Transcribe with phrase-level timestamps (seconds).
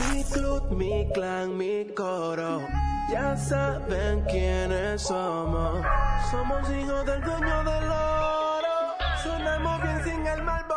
[0.00, 2.60] Mi club, mi clan, mi coro.
[3.10, 5.84] Ya saben quiénes somos.
[6.30, 8.76] Somos hijos del dueño del oro.
[9.22, 10.71] Sonamos bien sin el malboro.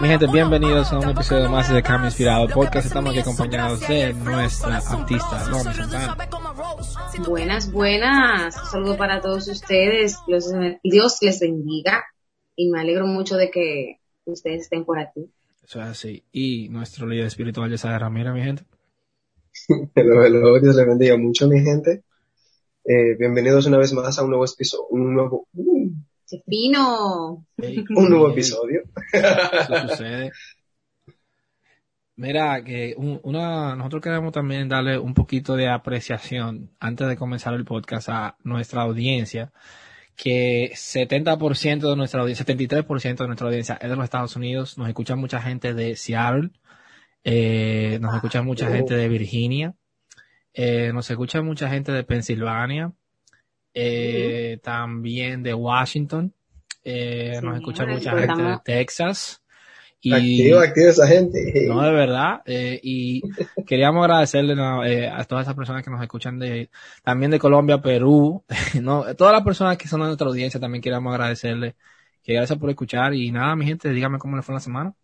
[0.00, 2.86] Mi gente, bienvenidos a un episodio más de Cambio Inspirado Podcast.
[2.86, 6.16] Estamos aquí acompañados de nuestra artista, Lomi Santana.
[7.26, 8.56] Buenas, buenas.
[8.60, 10.18] Un saludo para todos ustedes.
[10.26, 10.52] Dios,
[10.82, 12.04] Dios les bendiga.
[12.54, 15.30] Y me alegro mucho de que ustedes estén por aquí.
[15.64, 16.24] Eso es así.
[16.30, 18.64] Y nuestro líder espiritual, Yesaya Ramírez, mi gente.
[19.94, 22.04] Hello, hello, Dios les bendiga mucho, mi gente.
[22.84, 25.75] Eh, bienvenidos una vez más a un nuevo episodio, un nuevo, uh,
[26.28, 27.46] ¡Qué fino!
[27.56, 28.82] Un nuevo episodio.
[29.12, 30.32] Eso sucede.
[32.16, 37.52] Mira, que un- una, nosotros queremos también darle un poquito de apreciación antes de comenzar
[37.54, 39.52] el podcast a nuestra audiencia,
[40.16, 44.88] que 70% de nuestra audiencia, 73% de nuestra audiencia es de los Estados Unidos, nos
[44.88, 46.50] escucha mucha gente de Seattle,
[47.22, 49.74] eh, nos escucha mucha gente de Virginia,
[50.54, 52.92] eh, nos escucha mucha gente de Pensilvania,
[53.78, 56.32] eh, también de Washington,
[56.82, 58.58] eh, nos escucha mucha gente de.
[58.64, 59.42] Texas.
[60.00, 61.66] Y, Activa, activa esa gente.
[61.68, 62.40] no, de verdad.
[62.46, 63.20] eh, y
[63.66, 64.82] queríamos agradecerle ¿no?
[64.82, 66.70] eh, a todas esas personas que nos escuchan de,
[67.02, 68.44] también de Colombia, Perú,
[68.80, 71.76] no, todas las personas que son de nuestra audiencia también queríamos agradecerle.
[72.22, 74.94] Que gracias por escuchar y nada, mi gente, dígame cómo le fue la semana.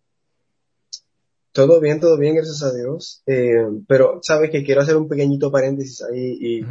[1.53, 3.23] Todo bien, todo bien, gracias a Dios.
[3.27, 6.67] Eh, pero sabes que quiero hacer un pequeñito paréntesis ahí y.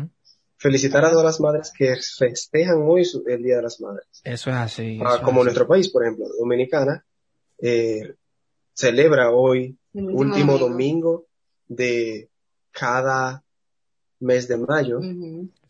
[0.61, 4.05] felicitar a todas las madres que festejan hoy su- el Día de las Madres.
[4.23, 4.99] Eso es así.
[5.03, 5.45] Ah, es como así.
[5.45, 7.03] nuestro país, por ejemplo, Dominicana,
[7.59, 8.13] eh,
[8.73, 11.25] celebra hoy El último domingo
[11.67, 12.29] de
[12.71, 13.43] cada
[14.19, 14.99] mes de mayo.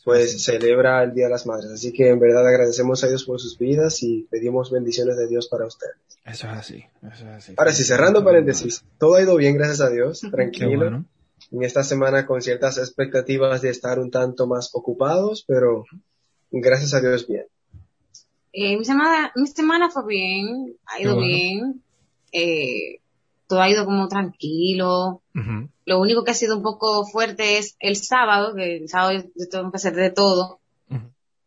[0.03, 1.71] Pues celebra el Día de las Madres.
[1.71, 5.47] Así que en verdad agradecemos a Dios por sus vidas y pedimos bendiciones de Dios
[5.47, 5.95] para ustedes.
[6.25, 6.83] Eso es así.
[7.01, 7.53] Eso es así.
[7.57, 10.77] Ahora sí, cerrando paréntesis, todo ha ido bien, gracias a Dios, Qué tranquilo.
[10.77, 11.05] bueno.
[11.51, 15.85] En esta semana con ciertas expectativas de estar un tanto más ocupados, pero
[16.49, 17.45] gracias a Dios bien.
[18.53, 21.27] Eh, mi, semana, mi semana fue bien, ha ido bueno.
[21.27, 21.83] bien.
[22.31, 22.99] Eh,
[23.47, 25.21] todo ha ido como tranquilo.
[25.35, 25.69] Ujú.
[25.85, 29.49] Lo único que ha sido un poco fuerte es el sábado, que el sábado yo,
[29.49, 30.59] tengo que hacer de todo.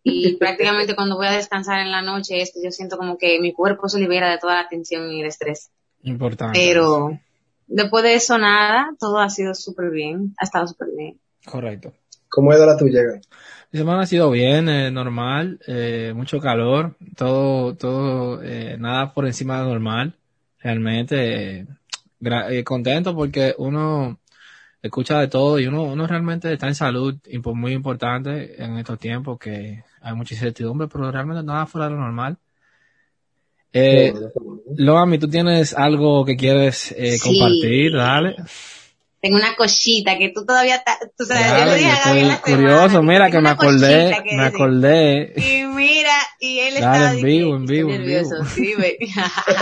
[0.06, 3.88] Y prácticamente cuando voy a descansar en la noche, yo siento como que mi cuerpo
[3.88, 5.70] se libera de toda la tensión y el estrés.
[6.02, 6.58] Importante.
[6.58, 7.18] Pero
[7.66, 11.18] después de eso nada, todo ha sido súper bien, ha estado súper bien.
[11.44, 11.92] Correcto.
[12.28, 13.00] ¿Cómo ha ido la tuya?
[13.70, 19.26] Mi semana ha sido bien, eh, normal, eh, mucho calor, todo, todo, eh, nada por
[19.26, 20.14] encima de normal.
[20.58, 21.66] Realmente, eh,
[22.20, 24.20] eh, contento porque uno
[24.80, 27.16] escucha de todo y uno, uno realmente está en salud,
[27.54, 32.00] muy importante en estos tiempos que hay mucha incertidumbre, pero realmente nada fuera de lo
[32.00, 32.38] normal.
[33.74, 34.12] Eh.
[34.76, 37.20] Loami, tú tienes algo que quieres eh, Sí.
[37.20, 38.36] compartir, dale.
[39.20, 42.04] Tengo una cosita que tú todavía estás, tú sabes, yo Dale, le yo dije a
[42.08, 42.42] Gaby estoy la semana
[42.78, 44.54] curioso, mira que me acordé, que me decir.
[44.54, 45.32] acordé.
[45.36, 48.44] Y mira, y él Dale, estaba en vivo, en vivo, en vivo.
[48.54, 48.74] Sí.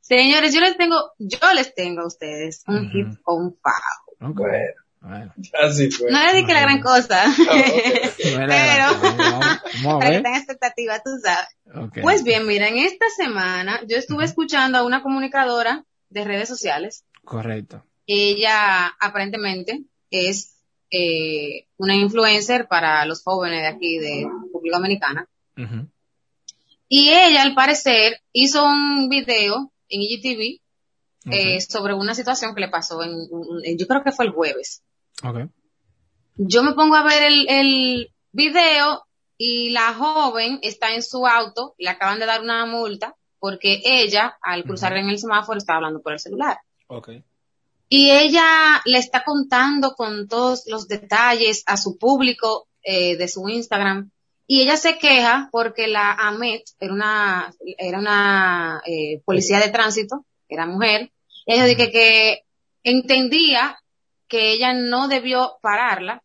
[0.00, 2.90] Señores, yo les tengo, yo les tengo a ustedes un Ujú.
[2.92, 4.30] hit o un fajo.
[4.30, 4.36] Ok.
[4.38, 5.32] Bueno, Bueno,
[5.62, 6.10] así fue.
[6.10, 10.22] No les dije la gran cosa, no era Pero- para que ver.
[10.22, 11.48] tengan expectativa, tú sabes.
[12.02, 17.04] Pues bien, mira, en esta semana yo estuve escuchando a una comunicadora de redes sociales.
[17.24, 17.84] Correcto.
[18.06, 20.54] Ella aparentemente es
[20.90, 25.28] eh, una influencer para los jóvenes de aquí de República Dominicana.
[26.88, 30.60] Y ella, al parecer, hizo un video en IGTV
[31.26, 31.32] Ok.
[31.34, 33.10] eh, sobre una situación que le pasó en,
[33.64, 34.82] en- yo creo que fue el jueves.
[35.24, 35.50] Ok.
[36.36, 39.04] Yo me pongo a ver el, el video
[39.36, 44.36] y la joven está en su auto, le acaban de dar una multa porque ella,
[44.42, 46.58] al cruzar en el semáforo, estaba hablando por el celular.
[46.88, 47.10] Ok.
[47.88, 53.48] Y ella le está contando con todos los detalles a su público eh, de su
[53.48, 54.10] Instagram.
[54.46, 60.24] Y ella se queja porque la Amet era una, era una eh, policía de tránsito,
[60.48, 61.12] era mujer.
[61.46, 62.44] Y ella dice que
[62.82, 63.78] entendía
[64.28, 66.22] que ella no debió pararla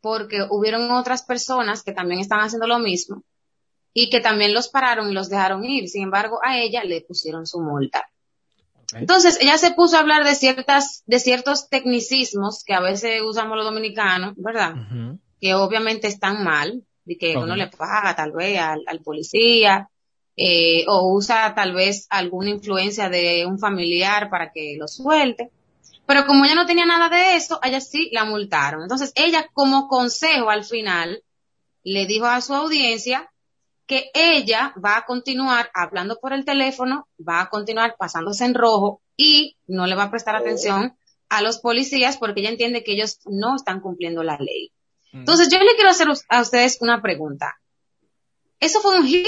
[0.00, 3.22] porque hubieron otras personas que también estaban haciendo lo mismo
[3.92, 5.88] y que también los pararon y los dejaron ir.
[5.88, 8.04] Sin embargo, a ella le pusieron su multa.
[8.92, 13.56] Entonces, ella se puso a hablar de ciertas, de ciertos tecnicismos que a veces usamos
[13.56, 14.74] los dominicanos, ¿verdad?
[15.40, 17.44] Que obviamente están mal, de que Ok.
[17.44, 19.88] uno le paga tal vez al, al policía,
[20.36, 25.50] eh, o usa tal vez alguna influencia de un familiar para que lo suelte.
[26.06, 28.82] Pero como ella no tenía nada de eso, a ella sí la multaron.
[28.82, 31.22] Entonces ella como consejo al final
[31.82, 33.30] le dijo a su audiencia
[33.86, 39.02] que ella va a continuar hablando por el teléfono, va a continuar pasándose en rojo
[39.16, 40.96] y no le va a prestar atención
[41.28, 44.72] a los policías porque ella entiende que ellos no están cumpliendo la ley.
[45.12, 45.20] Mm.
[45.20, 47.58] Entonces yo le quiero hacer a ustedes una pregunta.
[48.60, 49.26] ¿Eso fue un hit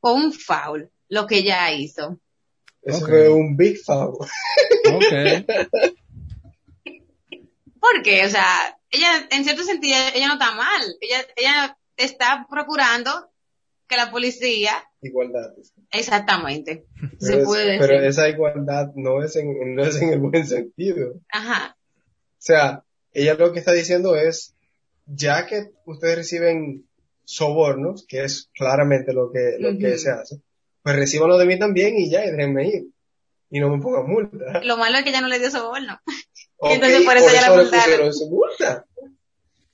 [0.00, 2.18] o un foul lo que ella hizo?
[2.82, 3.08] Eso Ok.
[3.08, 4.16] fue un big foul.
[4.94, 5.44] Ok.
[7.80, 8.24] ¿Por qué?
[8.24, 10.82] O sea, ella, en cierto sentido, ella no está mal.
[11.00, 13.10] Ella, ella está procurando
[13.86, 15.52] que la policía, Igualdad.
[15.92, 17.80] exactamente, Pero, se es- puede decir.
[17.80, 21.14] pero esa igualdad no es en, no es en el buen sentido.
[21.32, 24.54] Ajá, O sea, ella lo que está diciendo es,
[25.06, 26.86] ya que ustedes reciben
[27.24, 30.36] sobornos, que es claramente lo que, lo que se hace,
[30.82, 32.86] pues recíbanlo de mí también y ya, y déjenme ir.
[33.50, 34.60] Y no me pongan multa.
[34.62, 35.98] lo malo es que ella no le dio soborno.
[36.60, 38.10] Ok, entonces por eso ya la le multaron.
[38.30, 38.84] multa.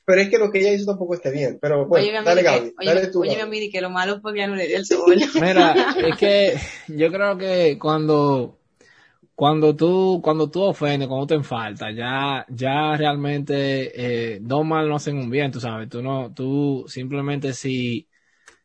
[0.04, 1.58] Pero es que lo que ella hizo tampoco está bien.
[1.62, 3.20] Pero bueno, Oye, mi dale amiga, Gaby, oye, dale tú.
[3.22, 3.42] oye, mi Gaby.
[3.48, 5.24] amiga, que lo malo fue que ella no le dio el soborno.
[5.40, 6.58] Mira, es que
[6.88, 8.58] yo creo que cuando
[9.34, 14.96] cuando tú cuando tú ofendes, cuando te falta, ya ya realmente eh, dos mal no
[14.96, 15.88] hacen un bien, tú sabes.
[15.88, 18.06] Tú no tú simplemente si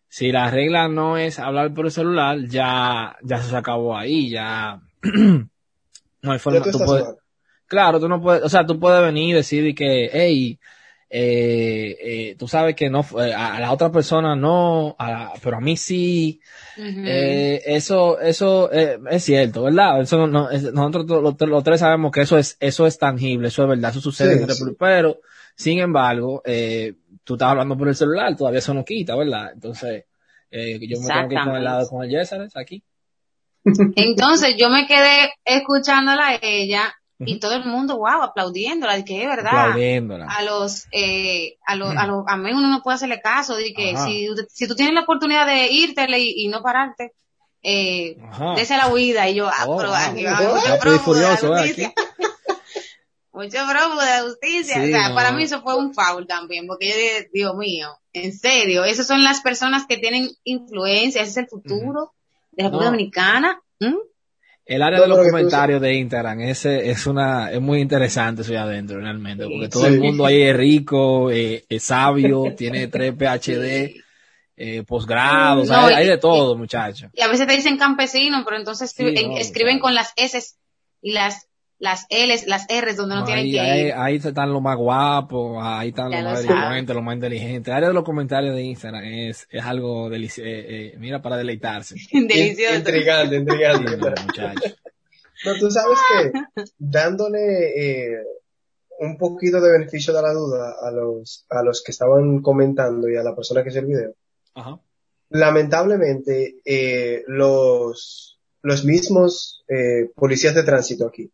[0.09, 4.81] si la regla no es hablar por el celular, ya ya se acabó ahí, ya
[6.21, 6.63] no hay forma.
[6.71, 7.05] tú puedes-.
[7.67, 10.59] Claro, tú no puedes, o sea, tú puedes venir y decir que, hey,
[11.11, 15.57] eh, eh, tú sabes que no, fue- a, la otra persona no, a la- pero
[15.57, 16.41] a mí sí.
[16.77, 17.01] Ujú.
[17.05, 20.01] Eh, eso, eso eh, es cierto, ¿verdad?
[20.01, 21.05] Eso no, no- es- nosotros
[21.39, 24.35] los, los tres sabemos que eso es, eso es tangible, eso es verdad, eso sucede
[24.35, 24.53] Sí, en sí.
[24.53, 25.19] República, pero,
[25.55, 26.93] sin embargo, eh,
[27.29, 29.51] tú estás hablando por el celular, todavía eso no quita, ¿verdad?
[29.53, 30.05] Entonces,
[30.49, 32.81] eh, yo me tengo que ir con el lado con el Yesares aquí.
[33.95, 39.21] Entonces yo me quedé escuchándola a ella y todo el mundo, wow, aplaudiéndola, de que
[39.21, 39.67] es verdad.
[39.67, 40.25] Aplaudiéndola.
[40.25, 43.73] a los, eh, a los, a los, a mí uno no puede hacerle caso, de
[43.73, 44.05] que Ajá.
[44.05, 47.11] si, si tú tienes la oportunidad de irte y, y no pararte,
[47.61, 48.17] eh,
[48.55, 51.93] dese la huida y yo, ah, Oh, pero aquí Oh, furioso, eh, justicia.
[53.39, 54.75] mucho prófugo de justicia.
[54.75, 55.15] Sí, o sea, no.
[55.15, 59.07] para mí eso fue un foul también, porque yo dije, Dios mío, en serio, esas
[59.07, 62.13] son las personas que tienen influencia, ese es el futuro
[62.51, 62.91] de la República No.
[62.91, 63.61] Dominicana.
[63.79, 63.95] ¿Mm?
[64.65, 68.51] El área No, de los comentarios de Instagram ese es una es muy interesante eso
[68.51, 69.49] ahí adentro realmente Sí.
[69.51, 69.93] porque todo Sí.
[69.93, 74.01] el mundo ahí es rico eh, es sabio tiene tres PhD Sí.
[74.57, 78.43] eh, posgrado o sea, No, hay, de todo muchachos Y a veces te dicen campesino,
[78.45, 80.39] pero entonces Sí, escriben, no, escriben con las S
[81.01, 81.47] y las,
[81.79, 83.93] las L's, las R's donde no, tienen que ahí, ir.
[83.93, 87.87] ahí están los más guapos ahí están los más delincuentes los más inteligentes el área
[87.89, 92.75] de los comentarios de Instagram es, es algo delici- eh, eh, mira para deleitarse Delicioso.
[92.75, 93.91] Intrigante, Sí, intrigante.
[93.97, 94.75] no, muchachos
[95.43, 96.31] Pero tú sabes que
[96.77, 97.39] dándole
[98.11, 98.23] eh,
[98.99, 103.15] un poquito de beneficio de la duda a los, a los que estaban comentando y
[103.15, 104.13] a la persona que hizo el video,
[104.55, 104.77] Ajá.
[105.29, 111.31] lamentablemente eh, los, los mismos eh, policías de tránsito aquí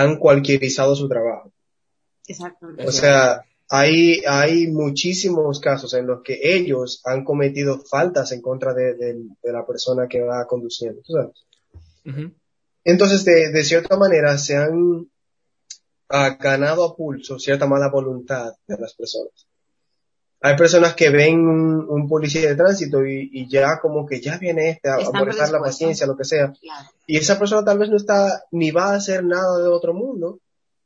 [0.00, 1.52] han cualquierizado su trabajo.
[2.26, 2.86] Exactamente.
[2.86, 8.74] O sea, hay, hay muchísimos casos en los que ellos han cometido faltas en contra
[8.74, 11.00] de, de- de la persona que va conduciendo.
[11.04, 11.44] ¿tú sabes?
[12.04, 12.32] Ujú.
[12.84, 15.08] Entonces, de, de cierta manera, se han
[16.08, 19.46] ah, ganado a pulso cierta mala voluntad de las personas.
[20.42, 24.38] Hay personas que ven un, un policía de tránsito y, y ya como que ya
[24.38, 26.52] viene este a, Están molestar la paciencia, lo que sea.
[26.52, 26.88] Claro.
[27.06, 30.40] Y esa persona tal vez no está, ni va a hacer nada de otro mundo,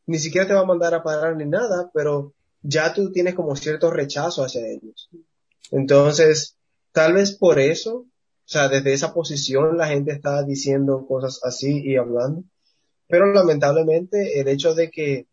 [0.07, 3.57] ni siquiera te va a mandar a parar ni nada, pero ya tú tienes como
[3.57, 5.09] cierto rechazo hacia ellos.
[5.71, 6.57] Entonces,
[6.92, 8.07] tal vez por eso, o
[8.45, 12.45] sea, desde esa posición la gente está diciendo cosas así y hablando,
[13.09, 15.26] pero lamentablemente el hecho de que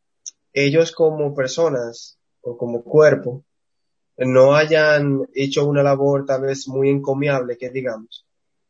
[0.53, 3.43] ellos como personas o como cuerpo
[4.17, 8.25] no hayan hecho una labor tal vez muy encomiable, que digamos,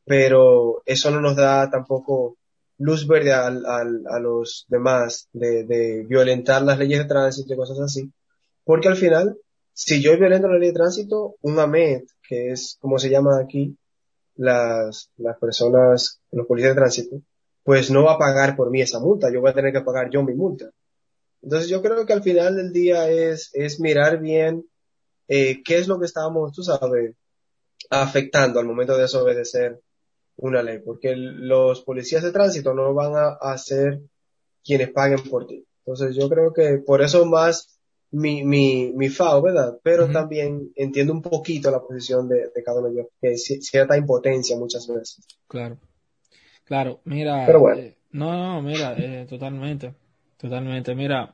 [0.05, 2.37] pero eso no nos da tampoco
[2.79, 7.79] luz verde al- a los demás de, de violentar las leyes de tránsito y cosas
[7.79, 8.11] así,
[8.65, 9.37] porque al final,
[9.73, 13.77] si yo violento la ley de tránsito, un AMET, que es como se llama aquí,
[14.35, 17.21] las, las personas, los policías de tránsito,
[17.63, 20.09] pues no va a pagar por mí esa multa, yo voy a tener que pagar
[20.09, 20.69] yo mi multa.
[21.41, 24.65] Entonces yo creo que al final del día es, es mirar bien
[25.27, 27.15] eh, qué es lo que estamos, tú sabes,
[27.89, 29.79] afectando al momento de desobedecer
[30.37, 34.01] una ley, porque los policías de tránsito no van a, a ser
[34.63, 35.65] quienes paguen por ti.
[35.85, 37.79] Entonces yo creo que por eso más
[38.11, 39.79] mi, mi, mi FAO, ¿verdad?
[39.83, 43.49] Pero también entiendo un poquito la posición de, de cada uno de ellos, que es
[43.49, 45.25] ci- cierta impotencia muchas veces.
[45.47, 45.77] Claro.
[46.65, 47.45] Claro, mira.
[47.45, 47.81] Pero bueno.
[47.81, 49.93] eh, no, no, mira, eh, totalmente.
[50.37, 50.93] Totalmente.
[50.95, 51.33] Mira,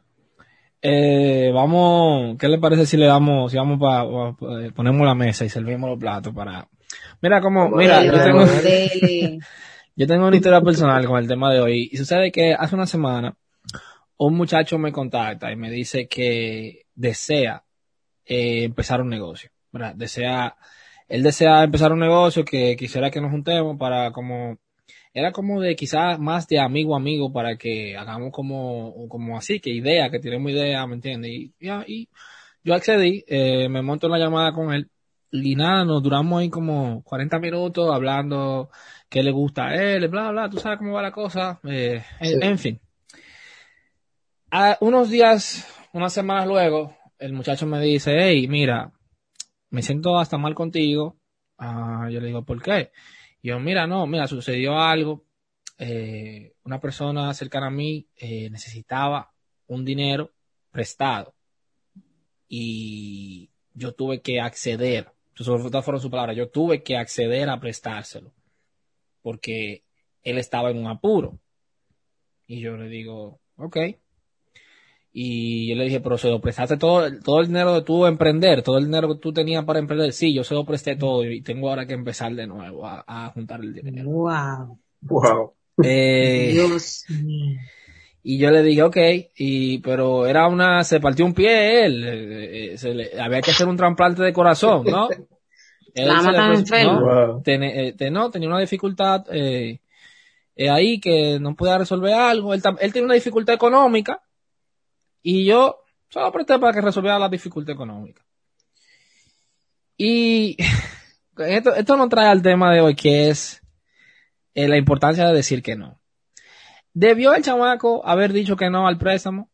[0.86, 4.04] eh, vamos, ¿qué le parece si le damos, si vamos para,
[4.74, 6.68] ponemos la mesa y servimos los platos para,
[7.22, 8.44] mira como, mira, yo tengo,
[9.96, 12.86] yo tengo una historia personal con el tema de hoy y sucede que hace una
[12.86, 13.34] semana
[14.18, 17.64] un muchacho me contacta y me dice que desea
[18.26, 19.96] eh, empezar un negocio, ¿verdad?
[19.96, 20.58] Desea,
[21.08, 24.58] él desea empezar un negocio que quisiera que nos juntemos para como
[25.14, 29.60] era como de quizás más de amigo a amigo para que hagamos como, como así,
[29.60, 31.32] que idea, que tenemos idea, ¿me entiendes?
[31.32, 31.54] Y,
[31.88, 32.10] y,
[32.64, 34.90] yo accedí, eh, me monto en la llamada con él
[35.32, 38.70] y nada, nos duramos ahí como 40 minutos hablando
[39.10, 42.58] qué le gusta a él, bla, bla, tú sabes cómo va la cosa, eh, en,
[42.58, 42.80] fin.
[44.52, 48.92] A unos días, unas semanas luego, el muchacho me dice, hey, mira,
[49.72, 51.18] me siento hasta mal contigo.
[51.58, 52.92] Ah, yo le digo, ¿por qué?
[53.44, 55.26] Y yo, mira, no, mira, sucedió algo.
[55.78, 59.32] Eh, una persona cercana a mí eh, necesitaba
[59.68, 60.32] un dinero
[60.72, 61.36] prestado
[62.48, 65.12] y yo tuve que acceder.
[65.36, 66.38] Estas fueron sus palabras.
[66.38, 68.32] Yo tuve que acceder a prestárselo
[69.22, 69.84] porque
[70.22, 71.40] él estaba en un apuro.
[72.48, 73.78] Y yo le digo, ok.
[75.16, 78.64] Y yo le dije, pero se lo prestaste todo, todo el dinero de tu emprender,
[78.64, 80.12] todo el dinero que tú tenías para emprender.
[80.12, 83.62] Sí, yo se lo presté todo y tengo ahora que empezar de nuevo a, juntar
[83.62, 84.10] el dinero.
[84.10, 84.80] Wow.
[85.02, 85.54] Wow.
[85.84, 87.60] Eh, Dios mío.
[88.24, 88.98] Y yo le dije, ok,
[89.36, 93.52] y, pero era una, se partió un pie él, eh, eh, se le, había que
[93.52, 95.10] hacer un trasplante de corazón, ¿no?
[95.94, 96.84] Él se le.
[96.86, 97.02] ¿no?
[97.02, 97.44] Wow.
[97.46, 99.80] Eh, no, tenía una dificultad eh,
[100.56, 102.54] eh, ahí que no podía resolver algo.
[102.54, 104.23] Él, él tenía una dificultad económica
[105.24, 108.24] y yo solo presté para que resolviera la dificultad económica.
[109.98, 110.58] Y
[111.38, 113.62] esto, esto nos trae al tema de hoy que es
[114.54, 116.00] eh, la importancia de decir que no.
[116.94, 119.50] ¿Debió el chamaco haber dicho que no al préstamo?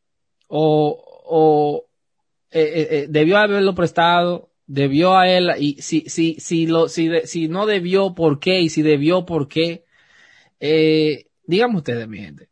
[0.47, 1.85] ¿O, o
[2.51, 4.51] eh, eh, debió haberlo prestado?
[4.67, 5.51] ¿Debió a él?
[5.59, 8.61] Y si, si, si, lo, si, de- si no debió, ¿por qué?
[8.61, 9.85] Y si debió, ¿por qué?
[10.59, 12.48] Eh, díganme ustedes, mi gente.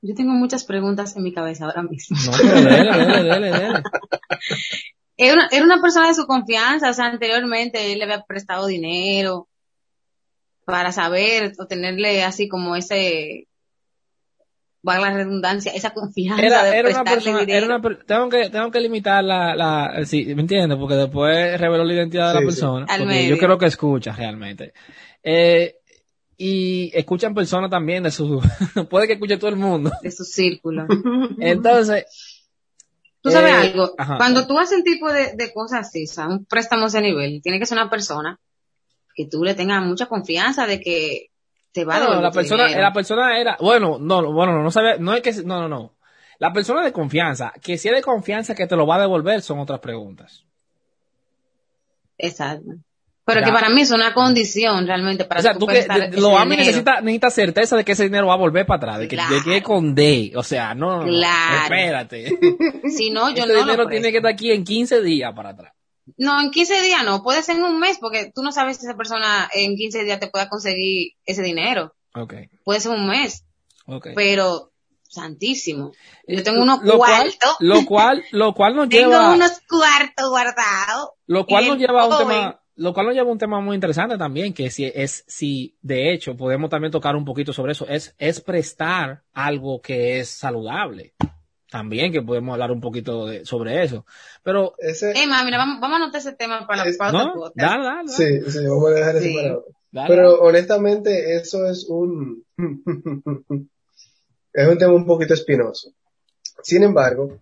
[0.00, 2.16] Yo tengo muchas preguntas en mi cabeza ahora mismo.
[2.24, 3.82] No, pero dele, dele, dele, dele.
[5.20, 8.68] Era una, era una persona de su confianza, o sea, anteriormente él le había prestado
[8.68, 9.48] dinero
[10.64, 13.48] para saber o tenerle así como ese,
[14.82, 18.70] valga la redundancia, esa confianza Era, de era una persona, era una, tengo que, tengo
[18.70, 20.78] que limitar la, la, sí, ¿me entiendes?
[20.78, 22.46] Porque después reveló la identidad de la sí.
[22.46, 22.86] persona.
[22.88, 23.30] Al porque medio.
[23.34, 24.72] yo creo que escucha realmente.
[25.22, 25.77] Eh,
[26.40, 28.40] y escuchan personas también de su,
[28.90, 29.90] puede que escuche todo el mundo.
[30.02, 30.86] de su círculo.
[31.40, 32.06] Entonces,
[33.20, 34.16] Tú sabes Eh, algo, ajá.
[34.16, 37.00] cuando tú haces un tipo de, de cosas así, o sea, un préstamo a ese
[37.00, 38.38] nivel, tiene que ser una persona
[39.14, 41.30] que tú le tengas mucha confianza de que
[41.72, 42.82] te va a no, devolver la persona, dinero.
[42.82, 45.68] la persona era, bueno, no, no, bueno, no, no sabe, no es que, no, no,
[45.68, 45.94] no.
[46.38, 49.42] La persona de confianza, que si es de confianza que te lo va a devolver,
[49.42, 50.44] son otras preguntas.
[52.16, 52.70] Exacto.
[53.28, 53.46] Pero Ya.
[53.46, 56.56] que para mí es una condición realmente para o sea, tú que, de- lo AMI
[56.56, 59.22] necesita, necesita certeza de que ese dinero va a volver para atrás, de que, de
[59.22, 59.44] Claro.
[59.44, 61.62] que es con D, o sea, no, Claro.
[61.64, 62.38] espérate.
[62.90, 65.50] Si no, yo Ese no dinero lo tiene que estar aquí en 15 días para
[65.50, 65.72] atrás.
[66.16, 68.86] No, en 15 días no, puede ser en un mes, porque tú no sabes si
[68.86, 71.94] esa persona en 15 días te pueda conseguir ese dinero.
[72.14, 72.32] Ok,
[72.64, 73.44] Puede ser un mes,
[73.86, 74.08] ok.
[74.16, 74.70] pero
[75.02, 75.92] santísimo.
[76.26, 80.28] Yo tengo unos lo cual, cuartos, lo cual, lo cual nos tengo lleva, unos cuartos
[80.30, 81.10] guardados.
[81.26, 83.60] lo cual nos lleva a un joven- tema, lo cual nos lleva a un tema
[83.60, 87.72] muy interesante también, que si es, si de hecho podemos también tocar un poquito sobre
[87.72, 91.12] eso, es, es prestar algo que es saludable.
[91.70, 94.06] También que podemos hablar un poquito de, sobre eso.
[94.42, 97.52] Pero, Ese, ma, mira, vamos, vamos a anotar ese tema para la Es- ¿no?
[97.54, 99.34] Dale, dale, dale, sí, sí, vamos a dejar eso Sí.
[99.92, 100.06] para.
[100.08, 102.42] Pero honestamente, eso es un,
[104.52, 105.90] es un tema un poquito espinoso.
[106.62, 107.38] Sin embargo,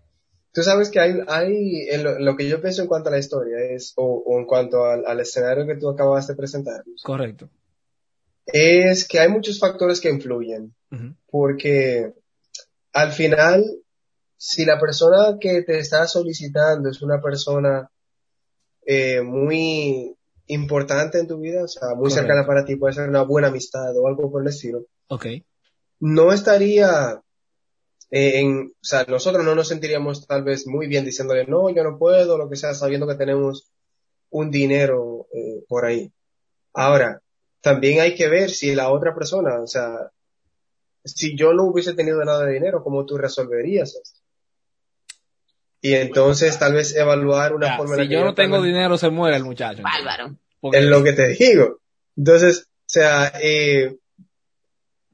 [0.57, 3.19] tú sabes que hay, hay en lo, lo que yo pienso en cuanto a la
[3.19, 7.51] historia es, o, o en cuanto al, al escenario que tú acabas de presentarnos, Correcto.
[8.47, 10.75] es que hay muchos factores que influyen.
[10.91, 11.15] Ujú.
[11.31, 12.15] porque
[12.95, 13.65] al final,
[14.39, 17.91] si la persona que te está solicitando es una persona
[18.87, 22.15] eh, muy importante en tu vida, o sea, muy Correcto.
[22.21, 25.27] cercana para ti, puede ser una buena amistad o algo por el estilo, Ok.
[26.01, 27.21] no estaría
[28.11, 31.83] eh, en, o sea, nosotros no nos sentiríamos tal vez muy bien diciéndole, no, yo
[31.85, 33.71] no puedo, lo que sea, sabiendo que tenemos
[34.31, 36.11] un dinero eh, por ahí.
[36.75, 37.21] Ahora,
[37.61, 40.11] también hay que ver si la otra persona, o sea,
[41.05, 44.21] si yo no hubiese tenido nada de dinero, ¿cómo tú resolverías esto?
[45.81, 48.99] Y entonces tal vez evaluar una Ya, forma en la si yo no tengo dinero,
[48.99, 49.83] se muere el muchacho.
[49.83, 50.37] Bárbaro.
[50.61, 51.79] Porque- es lo que te digo.
[52.17, 53.97] Entonces, o sea, eh,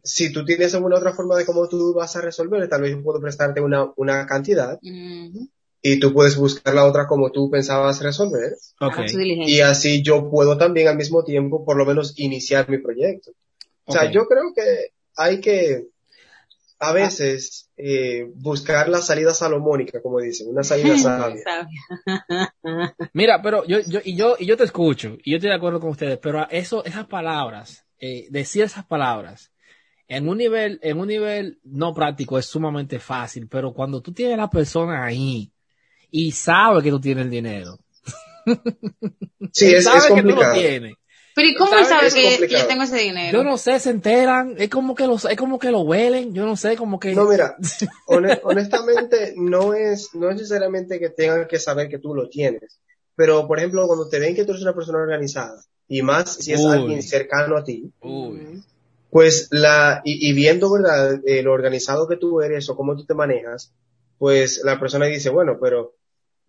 [0.03, 3.03] si tú tienes alguna otra forma de cómo tú vas a resolver, tal vez yo
[3.03, 4.79] puedo prestarte una, una cantidad
[5.85, 8.53] y tú puedes buscar la otra como tú pensabas resolver.
[9.49, 13.33] Y así yo puedo también al mismo tiempo, por lo menos, iniciar mi proyecto.
[13.85, 15.89] O sea, yo creo que hay que,
[16.79, 21.43] a veces, eh, buscar la salida salomónica, como dicen, una salida sabia.
[21.43, 22.55] Sabia.
[23.13, 25.81] Mira, pero yo, yo, y yo, y yo te escucho, y yo estoy de acuerdo
[25.81, 29.51] con ustedes, pero eso, esas palabras, eh, decir esas palabras,
[30.17, 34.35] en un nivel, en un nivel no práctico es sumamente fácil, pero cuando tú tienes
[34.35, 35.51] a la persona ahí
[36.11, 37.79] y sabe que tú tienes el dinero,
[39.53, 40.55] Sí, es, sabe es que tú lo complicado.
[40.55, 40.95] tienes.
[41.35, 42.63] Pero ¿y cómo él sabe Es que complicado.
[42.63, 43.39] yo tengo ese dinero?
[43.39, 46.45] Yo no sé, se enteran, es como que lo, es como que lo huelen, yo
[46.45, 47.15] no sé, como que...
[47.15, 47.57] No, mira,
[48.07, 52.81] hone- honestamente, no es, no es necesariamente que tengan que saber que tú lo tienes.
[53.15, 56.53] Pero, por ejemplo, cuando te ven que tú eres una persona organizada, y más si
[56.53, 56.73] es Uy.
[56.73, 58.63] alguien cercano a ti, Uy.
[59.13, 63.05] Pues la, y, y viendo, ¿verdad?, eh, lo organizado que tú eres o cómo tú
[63.05, 63.71] te manejas,
[64.17, 65.93] pues la persona dice, bueno, pero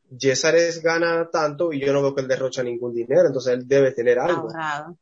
[0.10, 3.91] Yesares gana tanto y yo no veo que él derrocha ningún dinero, entonces él debe
[3.91, 4.48] tener algo.
[4.48, 4.96] Claro.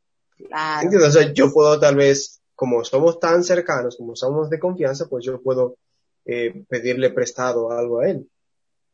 [0.82, 1.10] ¿Entiendes?
[1.10, 5.24] O sea, yo puedo tal vez, como somos tan cercanos, como somos de confianza, pues
[5.24, 5.76] yo puedo
[6.24, 8.28] eh, pedirle prestado algo a él.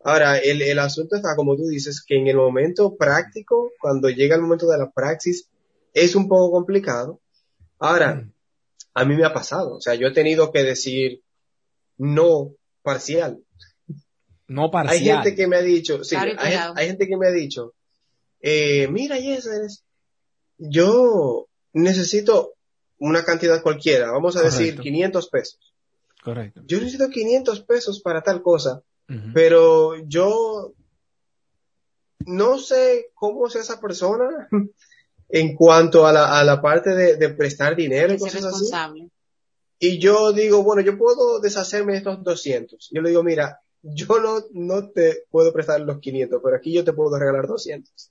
[0.05, 4.37] Ahora, el, el asunto está, como tú dices, que en el momento práctico, cuando llega
[4.37, 5.49] el momento de la praxis,
[5.95, 7.19] es un poco complicado.
[7.79, 8.29] Ahora,
[8.99, 11.23] a mí me ha pasado, o sea, yo he tenido que decir
[11.97, 13.39] no parcial.
[14.49, 14.99] No parcial.
[14.99, 17.75] Hay gente que me ha dicho, sí, Claro hay, gente que me ha dicho,
[18.41, 19.85] eh, mira, Yeses,
[20.57, 22.55] yo necesito
[22.99, 24.83] una cantidad cualquiera, vamos a decir Correcto.
[24.83, 25.75] 500 pesos.
[26.25, 26.63] Correcto.
[26.67, 28.83] Yo necesito 500 pesos para tal cosa,
[29.33, 30.75] pero yo
[32.27, 34.49] no sé cómo es esa persona
[35.29, 38.71] en cuanto a la, a la parte de, de prestar dinero y cosas así.
[39.81, 42.89] Y yo digo, bueno, yo puedo deshacerme de estos 200.
[42.93, 46.85] Yo le digo, mira, yo no, no te puedo prestar los 500, pero aquí yo
[46.85, 48.11] te puedo regalar 200.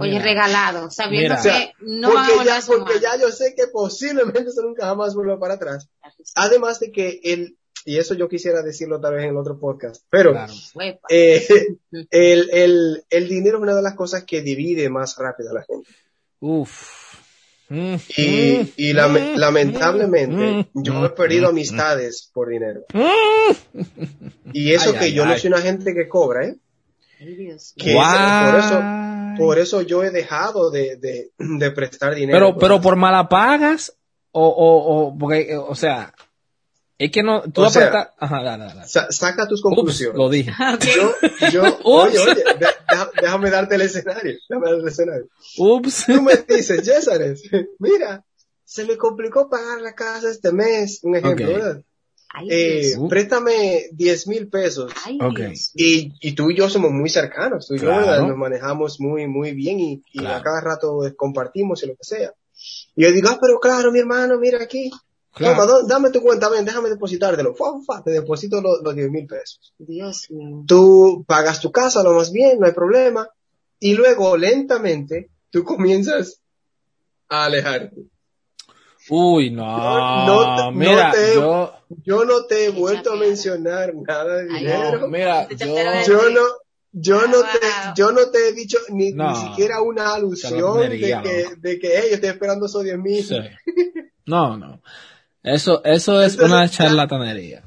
[0.00, 0.24] Oye, Mira.
[0.24, 1.42] regalado, sabiendo Mira.
[1.42, 4.86] que no van a porque ya, a porque ya yo sé que posiblemente eso nunca
[4.86, 5.88] jamás vuelva para atrás.
[6.34, 10.02] Además de que el, y eso yo quisiera decirlo tal vez en el otro podcast,
[10.08, 10.52] pero Claro.
[11.10, 11.46] Eh,
[12.10, 15.62] el, el, el dinero es una de las cosas que divide más rápido a la
[15.64, 15.88] gente.
[16.46, 17.14] Uf.
[17.70, 22.82] Mm, Y, mm, y mm, lamentablemente mm, yo he perdido amistades por dinero.
[24.52, 26.56] Y eso Ay, que ay, yo no soy una gente que cobra, ¿eh?
[27.18, 29.38] Que ese- por eso- Guay.
[29.38, 32.38] Por eso yo he dejado de, de, de prestar dinero.
[32.38, 33.92] Pero, pero por mala pagas
[34.30, 36.12] o, o, o, porque, o sea,
[36.98, 38.86] es que no, tú O sea, apretas, ajá, dale, dale.
[38.88, 40.16] Sa- saca tus Ups, conclusiones.
[40.16, 40.52] lo dije.
[40.94, 41.12] Yo,
[41.52, 41.80] yo, Ups.
[41.84, 42.44] oye, oye,
[43.20, 44.34] déjame darte el escenario.
[44.48, 45.28] Déjame darte el escenario.
[45.58, 46.04] Ups.
[46.06, 47.42] Tú me dices, Césares,
[47.78, 48.24] mira,
[48.64, 51.52] se me complicó pagar la casa este mes, un ejemplo, Ok.
[51.52, 51.82] ¿verdad?
[52.36, 52.94] Ay, Eh.
[52.98, 53.08] Uh.
[53.08, 54.92] préstame 10 mil pesos.
[55.04, 55.36] Ay, ok.
[55.38, 55.70] Dios.
[55.74, 58.06] Y, y tú y yo somos muy cercanos, tú y yo Claro.
[58.06, 58.26] ¿verdad?
[58.26, 60.36] nos manejamos muy, muy bien y, y Claro.
[60.38, 62.32] a cada rato eh, compartimos y lo que sea.
[62.96, 64.90] Y yo digo, ah, pero claro, mi hermano, mira aquí,
[65.34, 65.54] Claro.
[65.56, 67.54] toma, do- dame tu cuenta, ven, déjame depositártelo.
[67.54, 69.74] Fa, fa, te deposito los, los 10 mil pesos.
[69.78, 70.62] Dios mío.
[70.66, 73.28] Tú pagas tu casa lo más bien, no hay problema.
[73.80, 76.40] Y luego, lentamente, tú comienzas
[77.28, 77.96] a alejarte.
[79.10, 79.66] Uy, no.
[79.66, 81.72] No, no no mira, te- yo,
[82.04, 85.00] Yo no te he vuelto a mencionar nada de dinero.
[85.00, 85.66] no, mira, yo,
[86.06, 86.40] Yo no,
[86.92, 87.58] yo no te,
[87.96, 89.30] yo no te he dicho ni, No.
[89.30, 93.24] ni siquiera una alusión de que, de que, hey, yo estoy esperando esos 10 mil.
[93.24, 93.36] sí.
[94.26, 94.80] No, no.
[95.44, 97.62] Eso, eso es Entonces, una charlatanería.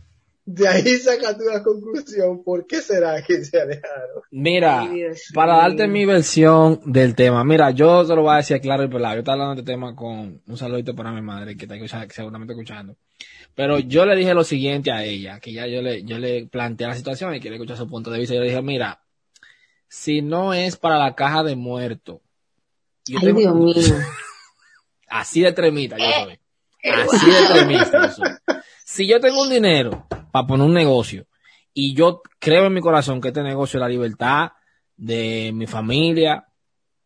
[0.46, 4.24] De ahí saca tú la conclusión, ¿por qué será que se alejaron?
[4.32, 8.60] Mira, Ay, para darte mi versión del tema, mira, yo te lo voy a decir
[8.62, 9.16] claro y pelado.
[9.16, 12.08] Yo estaba hablando de este tema con un saludito para mi madre que está escuchando,
[12.08, 12.96] que seguramente escuchando.
[13.54, 16.88] Pero yo le dije lo siguiente a ella, que ya yo le, yo le planteé
[16.88, 18.34] la situación y quiere escuchar su punto de vista.
[18.34, 19.02] Yo le dije, mira,
[19.90, 22.22] si no es para la caja de muerto,
[23.06, 23.96] yo Ay, tengo- Dios mío.
[25.10, 26.40] así de tremita yo soy.
[26.84, 28.58] Así de.
[28.86, 31.28] Si yo tengo un dinero para poner un negocio
[31.74, 34.52] y yo creo en mi corazón que este negocio es la libertad
[34.96, 36.48] de mi familia,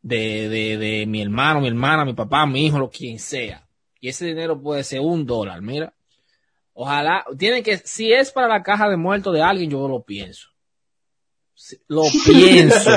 [0.02, 3.68] de, de, de mi hermano, mi hermana, mi papá, mi hijo, lo quien sea.
[4.00, 5.94] Y ese dinero puede ser un dólar, mira.
[6.74, 10.50] Ojalá, tiene que, si es para la caja de muertos de alguien, yo lo pienso.
[11.88, 12.90] Lo pienso.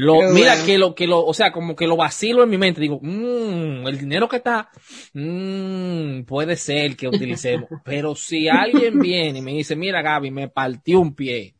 [0.00, 0.64] Lo, mira bueno.
[0.64, 2.80] que lo, que lo, o sea, como que lo vacilo en mi mente.
[2.80, 4.70] Digo, mmm, el dinero que está,
[5.12, 7.68] mmm, puede ser que utilicemos.
[7.84, 11.56] Pero si alguien viene y me dice, mira Gaby, me partió un pie.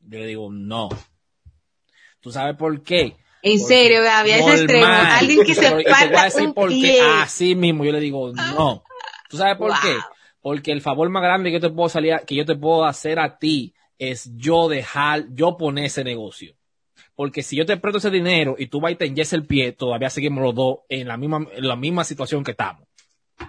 [0.00, 0.88] Yo le digo, no.
[2.20, 3.16] ¿Tú sabes por qué?
[3.42, 4.86] En Porque serio, Gaby, a ese extremo.
[4.86, 6.74] Alguien que se Pero- y te voy a parta decir un por qué.
[6.74, 7.00] pie.
[7.22, 8.82] Así mismo yo le digo, no.
[9.30, 9.76] ¿Tú sabes por Wow.
[9.82, 9.96] qué?
[10.40, 12.84] Porque el favor más grande que yo te puedo salir, a- que yo te puedo
[12.84, 16.56] hacer a ti es yo dejar, yo poner ese negocio.
[17.18, 19.72] Porque si yo te presto ese dinero y tú vas y te enyes el pie,
[19.72, 22.84] todavía seguimos los dos en la misma, en la misma situación que estamos.
[23.40, 23.44] O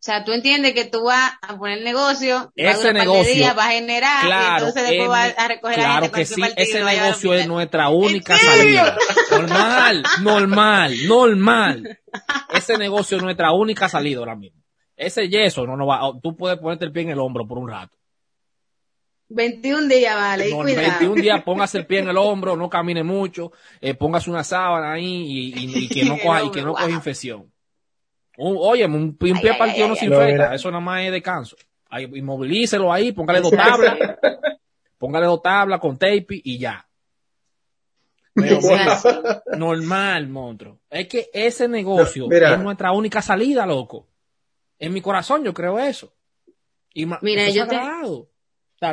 [0.00, 3.70] sea, tú entiendes que tú vas a poner el negocio, Ese negocio, días, vas a
[3.70, 6.40] generar, y Claro, entonces después es vas a recoger a la claro gente que sí,
[6.40, 8.98] partido y ese negocio es nuestra única salida.
[9.30, 12.00] Normal, normal, normal.
[12.52, 14.60] Ese negocio es nuestra única salida ahora mismo.
[14.96, 17.68] Ese yeso no no va, tú puedes ponerte el pie en el hombro por un
[17.68, 17.96] rato.
[19.28, 20.88] 21 días, vale, y No, cuidado.
[20.98, 24.92] 21 días póngase el pie en el hombro, no camine mucho, eh, póngase una sábana
[24.92, 26.76] ahí y, y- y que no coja, y que no wow.
[26.76, 27.50] coja infección.
[28.36, 31.02] Un, oye, un, un pie Ay, partido ay, no ay, se infecta, eso nada más
[31.02, 31.56] es descanso.
[31.88, 33.96] Ahí, inmovilícelo ahí, póngale dos tablas,
[34.98, 36.86] póngale dos tablas con tape y ya.
[38.34, 39.08] Pero así.
[39.56, 40.80] normal, monstruo.
[40.90, 44.08] Es que ese negocio No, es nuestra única salida, loco.
[44.76, 46.12] En mi corazón yo creo eso.
[46.92, 47.76] Y Mira, yo te-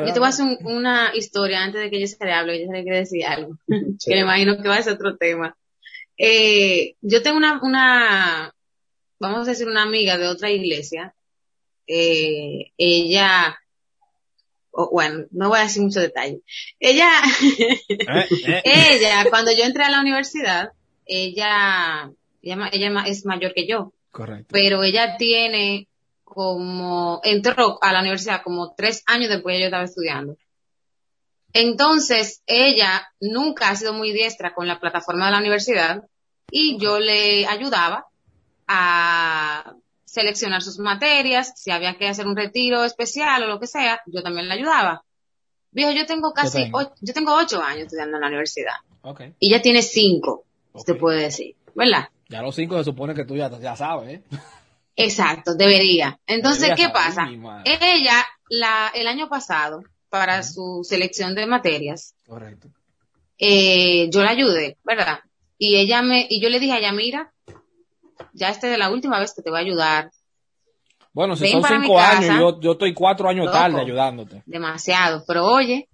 [0.06, 2.60] Yo te voy a hacer un- una historia antes de que yo se le hable,
[2.60, 3.56] yo se le quiero decir algo,
[3.98, 4.10] Sí.
[4.10, 5.56] que me imagino que va a ser otro tema.
[6.16, 8.54] Eh, yo tengo una, una,
[9.18, 11.14] vamos a decir una amiga de otra iglesia,
[11.86, 13.58] eh, ella,
[14.92, 16.40] bueno, no voy a decir mucho detalle.
[16.80, 17.78] Ella, Eh,
[18.46, 18.62] eh.
[18.64, 20.70] ella, cuando yo entré a la universidad,
[21.06, 22.10] ella,
[22.42, 24.48] ella, ella es mayor que yo, Correcto.
[24.52, 25.88] pero ella tiene
[26.32, 30.36] como, entró a la universidad como tres años después de yo estaba estudiando.
[31.52, 36.04] Entonces, ella nunca ha sido muy diestra con la plataforma de la universidad
[36.50, 38.06] y yo le ayudaba
[38.66, 44.00] a seleccionar sus materias, si había que hacer un retiro especial o lo que sea,
[44.06, 45.04] yo también le ayudaba.
[45.70, 48.74] Dijo, yo tengo casi, ocho, yo tengo ocho años estudiando en la universidad
[49.40, 50.84] y ella tiene cinco, Ok.
[50.86, 52.08] se puede decir, ¿verdad?
[52.28, 54.22] Ya los cinco se supone que tú ya, ya sabes, ¿eh?
[54.96, 56.18] Exacto, debería.
[56.26, 57.28] Entonces, Debería ¿qué pasa?
[57.64, 62.68] Ella, la, el año pasado, para su selección de materias, Correcto.
[63.38, 65.20] eh, yo la ayudé, ¿verdad?
[65.56, 67.32] Y ella me, y yo le dije a ella, mira,
[68.34, 70.10] ya esta es la última vez que te voy a ayudar,
[71.14, 72.18] Bueno, si Ven son cinco casa.
[72.18, 73.56] años, yo, yo estoy cuatro años Loco.
[73.58, 74.42] tarde ayudándote.
[74.46, 75.88] demasiado, pero oye,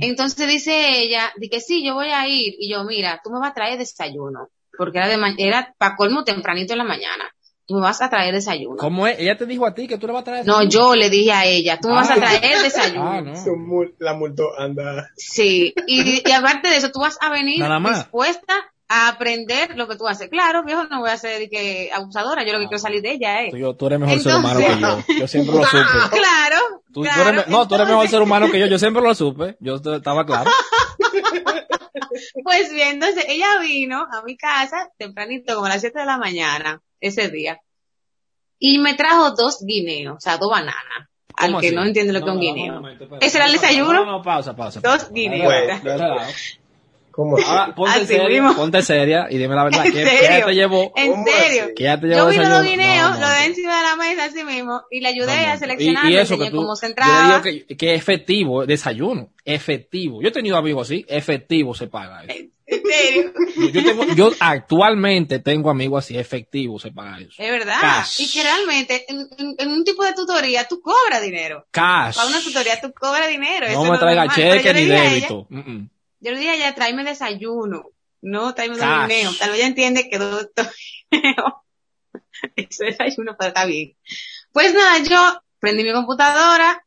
[0.00, 3.40] entonces dice ella, di que sí, yo voy a ir, y yo, mira, tú me
[3.40, 7.24] vas a traer desayuno, porque era de, era para colmo tempranito en la mañana,
[7.66, 8.76] tú me vas a traer desayuno.
[8.76, 9.18] ¿Cómo es?
[9.18, 10.46] Ella te dijo a ti que tú le vas a traer.
[10.46, 12.16] No, yo le dije a ella, tú me vas a Ah.
[12.16, 13.08] traer desayuno.
[13.10, 13.36] Ah, no.
[13.36, 15.10] Su mul- La multó, anda.
[15.16, 18.54] Sí, y, y aparte de eso, tú vas a venir dispuesta
[18.88, 20.28] a aprender lo que tú haces.
[20.30, 23.42] Claro, viejo, no voy a ser que abusadora, yo lo que quiero salir de ella
[23.42, 23.50] es.
[23.50, 24.98] Tú, yo- tú eres mejor ser humano que yo.
[25.20, 25.80] Yo siempre lo supe.
[26.16, 27.28] Claro, Tú, tú claro.
[27.30, 28.66] eres, no, tú eres mejor ser humano que yo.
[28.66, 29.56] Yo siempre lo supe.
[29.60, 30.50] Yo estaba claro.
[32.44, 36.18] Pues bien, entonces ella vino a mi casa tempranito, como a las 7 de la
[36.18, 37.60] mañana, ese día,
[38.58, 40.74] y me trajo dos guineos, o sea, dos bananas.
[41.36, 41.76] Al ¿Cómo que así?
[41.76, 42.82] no entiende lo que es un no, guineo.
[43.20, 43.92] ¿Ese era el desayuno?
[43.92, 44.80] No, no, pausa, pausa.
[44.80, 45.52] Dos guineos.
[47.16, 47.36] ¿Cómo?
[47.38, 48.54] Ahora, ponte Así seria, mismo.
[48.54, 49.86] ponte seria y dime la verdad.
[49.86, 50.28] ¿En ¿Qué, serio?
[50.28, 50.92] qué te llevó?
[50.94, 51.64] En ¿Cómo serio.
[51.74, 53.30] ¿Qué ya te Yo llevó vi los guineos, No, lo no.
[53.32, 56.16] de encima de la mesa así mismo, y le ayudé No, a seleccionar, y, y
[56.18, 56.94] eso que tú, cómo se yo
[57.42, 60.20] le digo que, efectivo, desayuno, efectivo.
[60.22, 62.34] Yo he tenido amigos así, efectivo se paga eso.
[62.68, 63.32] En serio.
[63.56, 67.30] Yo, yo tengo, yo actualmente tengo amigos así, efectivo se paga eso.
[67.38, 67.76] Es verdad.
[67.80, 68.20] Cash.
[68.20, 71.64] Y que realmente en, en- en un tipo de tutoría tú cobras dinero.
[71.70, 72.16] Cash.
[72.16, 73.66] Para una tutoría tú cobras dinero.
[73.66, 75.46] eso No es me traiga cheque yo ni débito.
[75.48, 75.90] Mm, mm.
[76.26, 77.92] Yo le dije a ella, tráeme desayuno.
[78.20, 79.38] No, tráeme guineos.
[79.38, 80.16] Tal vez ella entiende que.
[82.56, 83.96] Eso es desayuno, pero está bien.
[84.50, 86.84] Pues nada, yo prendí mi computadora,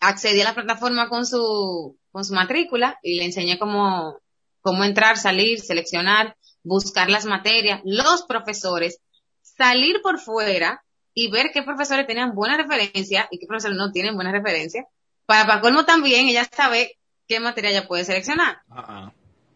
[0.00, 4.18] accedí a la plataforma con su, con su matrícula y le enseñé cómo,
[4.62, 9.02] cómo entrar, salir, seleccionar, buscar las materias, los profesores,
[9.42, 14.14] salir por fuera y ver qué profesores tenían buena referencia y qué profesores no tienen
[14.14, 14.86] buena referencia.
[15.26, 16.96] Para, para colmo también, ella sabe
[17.32, 18.58] qué materia ella puede seleccionar.
[18.68, 19.12] Ah, ah.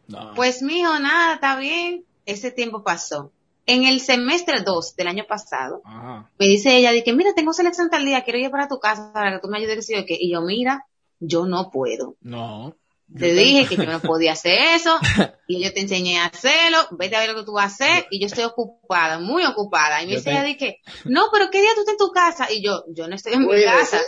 [0.09, 0.33] No.
[0.35, 2.07] Pues mijo, nada, está bien.
[2.25, 3.33] Ese tiempo pasó.
[3.67, 6.31] En el semestre 2 del año pasado, Ajá.
[6.39, 9.12] me dice ella, de que mira, tengo selección tal día, quiero ir para tu casa
[9.12, 9.91] para que tú me ayudes.
[9.91, 10.87] Y yo, mira,
[11.21, 12.15] yo no puedo.
[12.23, 12.77] No.
[13.19, 14.99] Te dije que yo no podía hacer eso,
[15.49, 18.07] y yo te enseñé a hacerlo, vete a ver lo que tú vas a hacer,
[18.11, 20.03] y yo estoy ocupada, muy ocupada.
[20.03, 21.99] Y me Yo dice te- ella, de que, no, pero ¿qué día tú estás en
[21.99, 22.53] tu casa?
[22.53, 24.01] Y yo, yo no estoy en mi casa,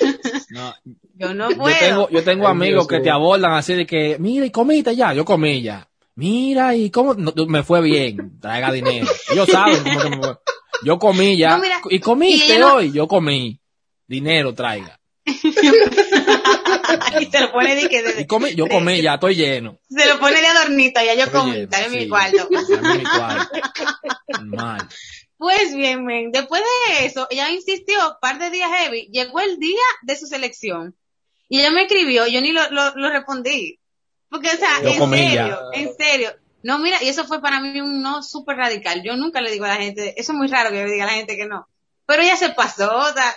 [0.50, 0.74] No.
[1.14, 1.76] yo no Yo puedo.
[1.78, 4.94] tengo, yo tengo Ay, amigos Dios que te abordan así de que, mira, y comiste
[4.94, 5.88] ya, yo comí ya.
[6.14, 9.06] Mira, y cómo, no, me fue bien, traiga dinero.
[9.30, 10.36] Ellos saben cómo que me fue.
[10.84, 11.50] Yo comí ya.
[11.56, 13.60] No, mira, y comiste y no- hoy, yo comí.
[14.06, 14.98] Dinero traiga.
[17.20, 19.78] Y se lo pone de que de- come, yo comí, ya estoy lleno.
[19.88, 22.08] se lo pone de adornito, ya yo Estoy comí, lleno, mi sí.
[22.08, 22.48] cuarto.
[22.50, 23.60] Dame mi cuarto.
[24.44, 24.88] Mal.
[25.38, 29.82] Pues bien, men, después de eso, ella insistió, par de días heavy, llegó el día
[30.02, 30.96] de su selección.
[31.48, 33.78] Y ella me escribió, yo ni lo, lo, lo respondí.
[34.30, 35.60] Porque, o sea, en serio, ya.
[35.80, 36.30] en serio.
[36.62, 39.02] No, mira, y eso fue para mí un no súper radical.
[39.04, 41.04] Yo nunca le digo a la gente, eso es muy raro que yo le diga
[41.04, 41.68] a la gente que no.
[42.06, 43.36] Pero ella se pasó, o sea,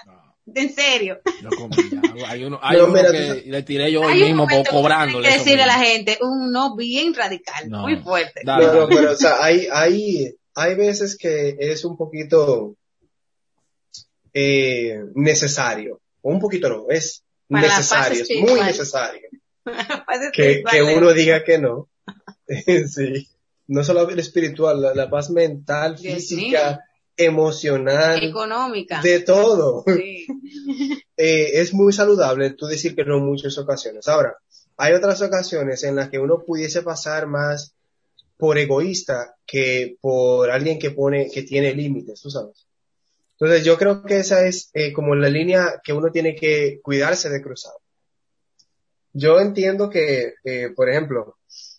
[0.55, 1.19] en serio.
[1.41, 2.27] Ya.
[2.27, 5.27] Hay uno, hay No, uno mira, que tú- le tiré yo hoy mismo cobrándole.
[5.29, 7.81] que decirle a la gente un no bien radical, No.
[7.81, 8.41] muy fuerte.
[8.43, 12.75] Dale, No, no, pero o sea, hay, hay, hay veces que es un poquito
[14.33, 16.01] eh, necesario.
[16.21, 19.21] O un poquito no, es Para la necesario, es muy necesario
[20.33, 21.87] que, que espiritual, uno diga que no.
[22.87, 23.27] sí.
[23.67, 26.83] No solo el espiritual, la, la paz mental, física,
[27.19, 29.01] emocional, económica.
[29.01, 29.83] de todo.
[29.85, 30.25] Sí.
[31.21, 34.07] Eh, es muy saludable tú decir que no en muchas ocasiones.
[34.07, 34.37] Ahora,
[34.77, 37.73] hay otras ocasiones en las que uno pudiese pasar más
[38.37, 42.65] por egoísta que por alguien que pone, que tiene límites, tú sabes.
[43.37, 47.29] Entonces yo creo que esa es eh, como la línea que uno tiene que cuidarse
[47.29, 47.73] de cruzar.
[49.11, 51.35] Yo entiendo que, eh, por ejemplo,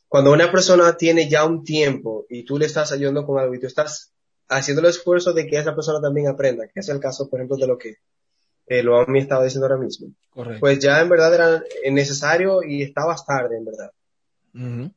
[0.06, 3.60] cuando una persona tiene ya un tiempo y tú le estás ayudando con algo y
[3.60, 4.12] tú estás
[4.50, 7.56] haciendo el esfuerzo de que esa persona también aprenda, que es el caso, por ejemplo,
[7.56, 7.96] de lo que
[8.66, 10.60] eh, lo me estaba diciendo ahora mismo, Correcto.
[10.60, 13.90] pues ya en verdad era necesario y estabas tarde, en verdad.
[14.54, 14.92] Ujú.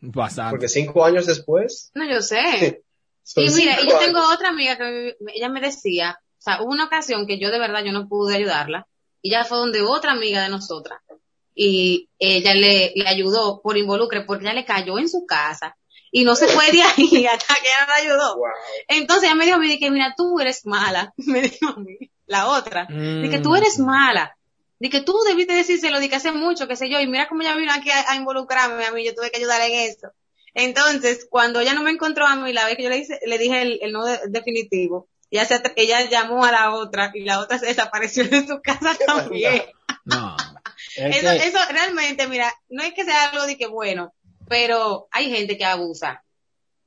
[0.00, 0.50] Bastante.
[0.50, 2.82] Porque cinco años después, No, yo sé.
[3.36, 3.98] Y mira, yo años.
[4.06, 7.50] tengo otra amiga que me- ella me decía, o sea, hubo una ocasión que yo
[7.50, 8.86] de verdad yo no pude ayudarla,
[9.20, 11.00] y ya fue donde otra amiga de nosotras,
[11.54, 15.76] y ella le, le ayudó por involucre, porque ella le cayó en su casa,
[16.10, 18.36] y no se fue de ahí hasta que ella la ayudó.
[18.36, 18.46] Wow.
[18.88, 21.96] Entonces ella me dijo a mí, que mira, tú eres mala, me dijo a mí,
[22.26, 23.56] la otra, de que tú Mm.
[23.56, 24.36] eres mala,
[24.78, 27.42] de que tú debiste decírselo, de que hace mucho, qué sé yo, y mira cómo
[27.42, 30.08] ella vino aquí a, a involucrarme a mí, yo tuve que ayudar en eso.
[30.54, 33.38] Entonces, cuando ella no me encontró a mí, la vez que yo le, hice, le
[33.38, 37.38] dije el, el no de- definitivo, ella, se, ella llamó a la otra y la
[37.40, 39.62] otra se desapareció de su casa también.
[40.04, 40.34] No.
[40.96, 44.14] Es Eso, que- eso realmente, mira, no es que sea algo de que bueno,
[44.48, 46.22] pero hay gente que abusa.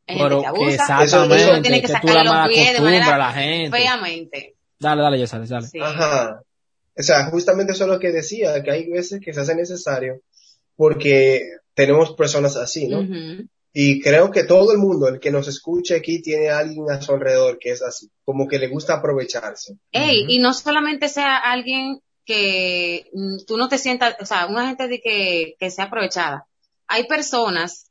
[0.07, 0.73] Hay gente pero que que abusa.
[1.03, 3.77] exactamente, Eso tiene que que la los pies de a manera la gente.
[3.77, 4.55] feamente.
[4.79, 5.67] Dale, dale, ya sale, sale.
[5.67, 5.79] Sí.
[5.79, 6.41] Ajá.
[6.97, 10.21] O sea, justamente eso es lo que decía, que hay veces que se hace necesario
[10.75, 11.41] porque
[11.73, 13.05] tenemos personas así, ¿no?
[13.73, 17.01] Y creo que todo el mundo, el que nos escuche aquí, tiene a alguien a
[17.01, 19.75] su alrededor que es así, como que le gusta aprovecharse.
[19.91, 24.67] Ey, y no solamente sea alguien que mm, tú no te sientas, o sea, una
[24.67, 26.47] gente de que, que sea aprovechada.
[26.91, 27.89] Hay personas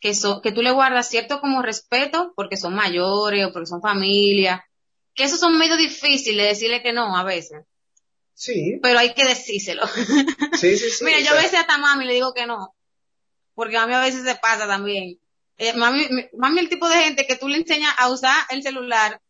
[0.00, 3.82] que son, que tú le guardas cierto como respeto porque son mayores o porque son
[3.82, 4.64] familia,
[5.14, 7.64] que esos son medio difíciles de decirle que no a veces,
[8.34, 9.86] Sí, pero hay que decírselo.
[9.86, 11.04] sí, sí, sí.
[11.04, 12.74] Mira, yo a sea, veces hasta mami le digo que no,
[13.54, 15.18] porque a mí a veces se pasa también.
[15.58, 18.62] Eh, mami, mi- mami el tipo de gente que tú le enseñas a usar el
[18.62, 19.20] celular,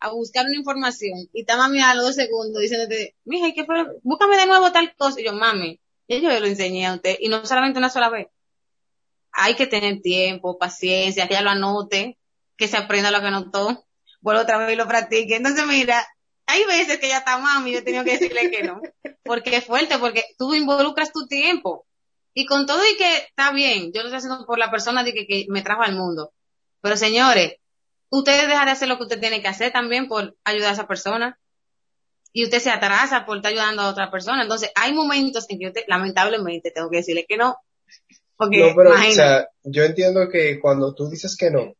[0.00, 3.64] a buscar una información, y está mami a los dos segundos diciéndote, mija, ¿y ¿qué
[3.64, 3.76] fue?
[4.02, 5.20] Búscame de nuevo tal cosa.
[5.20, 8.26] Y yo, mami, ya yo lo enseñé a usted, y no solamente una sola vez.
[9.34, 12.18] Hay que tener tiempo, paciencia, que ella lo anote,
[12.56, 13.84] que se aprenda lo que anotó,
[14.20, 15.36] vuelvo otra vez y lo practique.
[15.36, 16.06] Entonces, mira,
[16.46, 18.80] hay veces que ya está mami, yo he tenido que decirle que no,
[19.24, 21.86] porque es fuerte, porque tú involucras tu tiempo.
[22.34, 25.14] Y con todo y que está bien, yo lo estoy haciendo por la persona de
[25.14, 26.32] que, me trajo al mundo.
[26.80, 27.54] Pero señores,
[28.10, 30.88] usted deja de hacer lo que usted tiene que hacer también por ayudar a esa
[30.88, 31.38] persona.
[32.32, 34.42] Y usted se atrasa por estar ayudando a otra persona.
[34.42, 37.56] Entonces, hay momentos en que lamentablemente tengo que decirle que no.
[38.36, 41.74] Porque, No, pero, o sea, yo entiendo que cuando tú dices que no,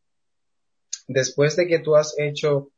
[1.07, 2.71] después de que tú has hecho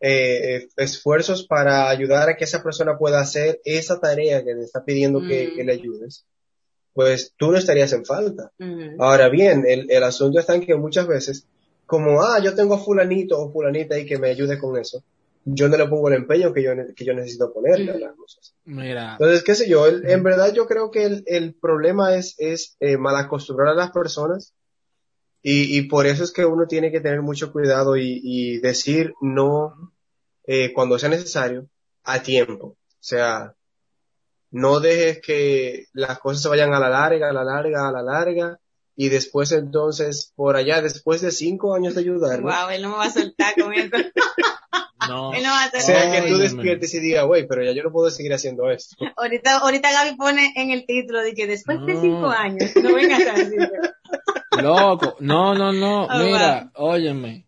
[0.00, 4.84] eh, esfuerzos para ayudar a que esa persona pueda hacer esa tarea que te está
[4.84, 5.56] pidiendo que, Mm.
[5.56, 6.26] que le ayudes,
[6.92, 8.50] pues tú no estarías en falta.
[8.58, 8.96] Ujú.
[9.02, 11.46] Ahora bien, el, el asunto está en que muchas veces,
[11.86, 15.02] como, ah, yo tengo a fulanito o fulanita ahí que me ayude con eso,
[15.44, 18.54] yo no le pongo el empeño que yo, que yo necesito ponerle a las cosas.
[18.64, 22.34] Mira, Entonces, qué sé yo, el- en verdad yo creo que el, el problema es,
[22.38, 24.54] es eh, malacostumbrar a las personas
[25.42, 29.14] y, y por eso es que uno tiene que tener mucho cuidado y, y decir
[29.20, 29.92] no
[30.46, 31.68] eh, cuando sea necesario
[32.04, 32.66] a tiempo.
[32.66, 33.54] O sea,
[34.50, 38.02] no dejes que las cosas se vayan a la larga, a la larga, a la
[38.02, 38.60] larga
[38.94, 42.96] y después entonces por allá, después de cinco años de ayudarme, Wow, él no me
[42.96, 43.90] va a soltar con eso.
[45.08, 45.32] no.
[45.34, 45.82] él no va a o soltar.
[45.82, 48.96] sea que tú despiertes y digas, güey, pero ya yo no puedo seguir haciendo esto.
[49.16, 53.20] Ahorita, ahorita Gaby pone en el título de que después de cinco años, no vengas
[53.20, 53.34] a.
[54.62, 57.46] Loco, no, no, no, Ah, mira, óyeme.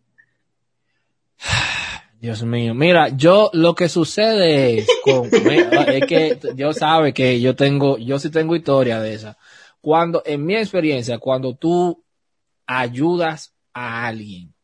[2.19, 7.55] Dios mío, mira, yo lo que sucede es, con, es que Dios sabe que yo
[7.55, 9.37] tengo, yo sí tengo historia de esa.
[9.79, 12.03] Cuando, en mi experiencia, cuando tú
[12.65, 14.54] ayudas a alguien,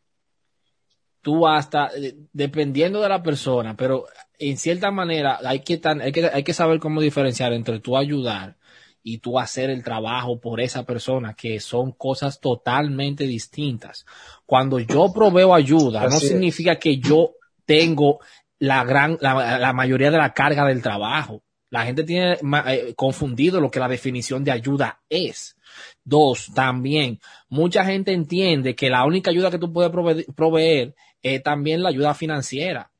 [1.21, 4.05] tú hasta, eh, dependiendo de la persona, pero
[4.39, 7.95] en cierta manera hay que, tan, hay que, hay que saber cómo diferenciar entre tú
[7.97, 8.57] ayudar
[9.03, 14.05] y tú hacer el trabajo por esa persona, que son cosas totalmente distintas.
[14.45, 16.27] Cuando yo proveo ayuda, no es.
[16.27, 17.31] significa que yo
[17.65, 18.19] tengo
[18.59, 21.41] la gran, la, la mayoría de la carga del trabajo.
[21.71, 25.55] La gente tiene eh, confundido lo que la definición de ayuda es.
[26.03, 31.41] Dos, también, mucha gente entiende que la única ayuda que tú puedes prove- proveer es
[31.43, 32.91] también la ayuda financiera.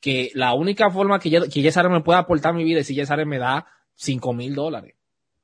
[0.00, 2.94] Que la única forma que, yo- que Yesare me pueda aportar mi vida es si
[2.94, 4.94] Yesare me da cinco mil dólares.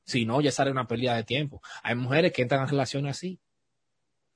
[0.04, 1.62] Si no, Yesare es una pérdida de tiempo.
[1.82, 3.40] Hay mujeres que entran en relaciones así.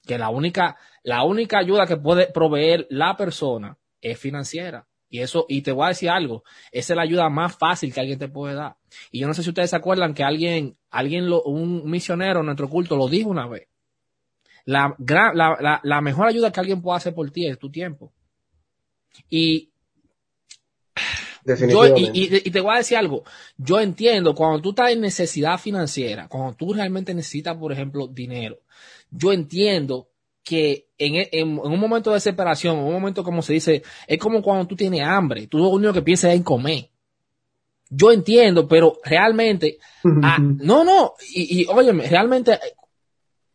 [0.07, 4.87] Que la única, la única ayuda que puede proveer la persona es financiera.
[5.11, 8.01] Y eso, y te voy a decir algo, esa es la ayuda más fácil que
[8.01, 8.77] alguien te puede dar.
[9.11, 12.47] Y yo no sé si ustedes se acuerdan que alguien, alguien, lo- un misionero en
[12.47, 13.69] nuestro culto lo dijo una vez.
[14.69, 17.71] La, gran, la, la, la mejor ayuda que alguien puede hacer por ti es tu
[17.71, 18.13] tiempo.
[19.31, 19.71] Y
[20.95, 22.11] yo, Definitivamente.
[22.19, 23.25] y, y- y te voy a decir algo,
[23.57, 28.59] yo entiendo, cuando tú estás en necesidad financiera, cuando tú realmente necesitas, por ejemplo, dinero,
[29.11, 30.09] yo entiendo
[30.45, 34.19] que en, en- en un momento de desesperación, en un momento como se dice, es
[34.19, 36.91] como cuando tú tienes hambre, tú lo único que piensas es en comer.
[37.89, 39.79] Yo entiendo, pero realmente,
[40.23, 42.59] ah, no, no, y, y óyeme, realmente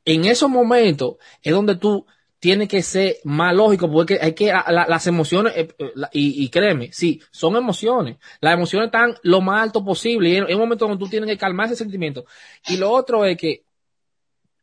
[0.05, 2.05] en esos momentos es donde tú
[2.39, 6.91] tienes que ser más lógico, porque hay que, la- las emociones, eh, eh, y, créeme,
[6.91, 8.17] sí, son emociones.
[8.41, 11.37] Las emociones están lo más alto posible y en un momento donde tú tienes que
[11.37, 12.25] calmar ese sentimiento.
[12.67, 13.63] Y lo otro es que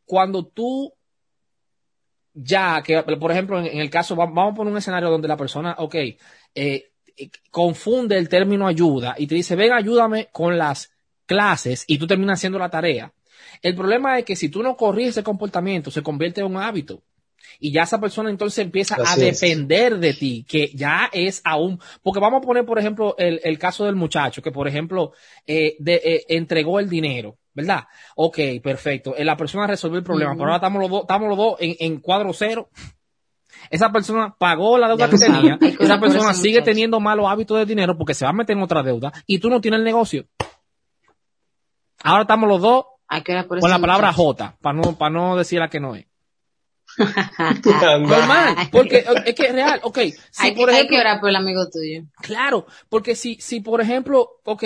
[0.05, 0.92] cuando tú
[2.35, 5.37] ya, que por ejemplo, en, el caso, va- vamos a poner un escenario donde la
[5.37, 5.94] persona, ok,
[6.55, 6.90] eh,
[7.50, 10.92] confunde el término ayuda y te dice, ven, ayúdame con las
[11.26, 13.12] clases y tú terminas haciendo la tarea.
[13.62, 17.03] El problema es que si tú no corriges ese comportamiento, se convierte en un hábito.
[17.59, 19.40] Y ya esa persona entonces empieza a es.
[19.40, 23.59] depender de ti, que ya es aún, porque vamos a poner, por ejemplo, el, el
[23.59, 25.12] caso del muchacho que, por ejemplo,
[25.46, 27.85] eh, de- eh, entregó el dinero, ¿verdad?
[28.14, 29.16] Ok, perfecto.
[29.16, 31.76] Eh, la persona resolvió el problema, pero ahora estamos los dos, estamos los dos en,
[31.81, 32.68] en cuadro cero.
[33.68, 36.64] Esa persona pagó la deuda Ya que tenía, esa persona sigue muchacho.
[36.70, 39.50] teniendo malos hábitos de dinero porque se va a meter en otra deuda y tú
[39.50, 40.26] no tienes el negocio.
[42.03, 44.12] Ahora estamos los dos Hay que orar por con la palabra.
[44.12, 46.07] J, para no, para no decir la que no es.
[48.01, 49.99] Normal, porque es que es real, ok.
[50.31, 52.05] Si hay, que, por hay ejemplo, que orar por el amigo tuyo.
[52.23, 54.62] Claro, porque si, si por ejemplo, ok,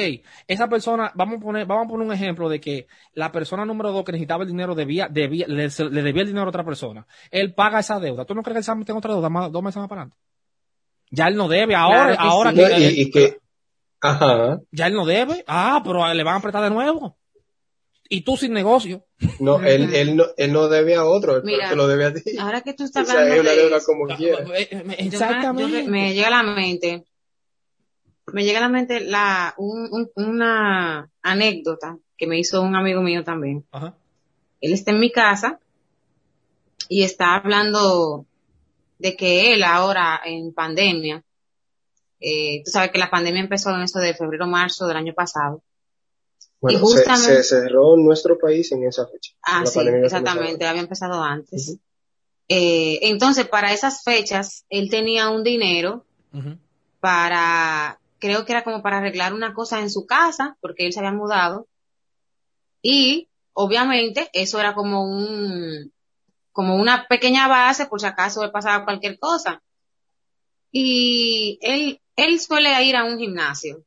[0.47, 3.93] esa persona, vamos a poner, vamos a poner un ejemplo de que la persona número
[3.93, 7.07] dos que necesitaba el dinero debía, debía, le, debía el dinero a otra persona.
[7.31, 8.27] Él paga esa deuda.
[8.27, 10.19] ¿Tú no crees que él a en otra deuda más- dos meses más para adelante?
[11.11, 12.57] Ya él no debe, ahora, Claro que ahora sí.
[12.57, 13.39] No, que, y, y que,
[14.03, 15.45] ajá, ya él no debe.
[15.47, 17.17] Ah, pero le van a apretar de nuevo.
[18.09, 19.07] Y tú sin negocio.
[19.41, 22.15] no, él, él no, él no debe a otro, él Mira, te lo debe a
[22.15, 22.37] ti.
[22.39, 24.09] Ahora que tú O estás es hablando una de deuda eso, como.
[24.11, 24.17] Eh,
[24.71, 25.85] eh, yo Exactamente.
[25.85, 27.05] yo me, llega a la mente,
[28.33, 33.01] me llega a la mente la, un, un- una anécdota que me hizo un amigo
[33.03, 33.65] mío también.
[33.73, 33.95] Ajá.
[34.61, 35.59] Él está en mi casa
[36.89, 38.27] y está hablando
[38.99, 41.23] de que él ahora en pandemia,
[42.21, 45.63] eh, tú sabes que la pandemia empezó en eso de febrero, marzo del año pasado.
[46.65, 49.35] Bueno, y se, justamente- se cerró nuestro país en esa fecha.
[49.43, 51.77] Ah, sí, exactamente, había empezado antes.
[52.49, 56.07] Eh, entonces, para esas fechas, él tenía un dinero
[57.01, 61.01] para, creo que era como para arreglar una cosa en su casa, porque él se
[61.01, 61.69] había mudado.
[62.81, 65.93] Y, obviamente, eso era como un,
[66.51, 69.63] como una pequeña base por si acaso le pasaba cualquier cosa.
[70.71, 73.85] Y él, él suele ir a un gimnasio.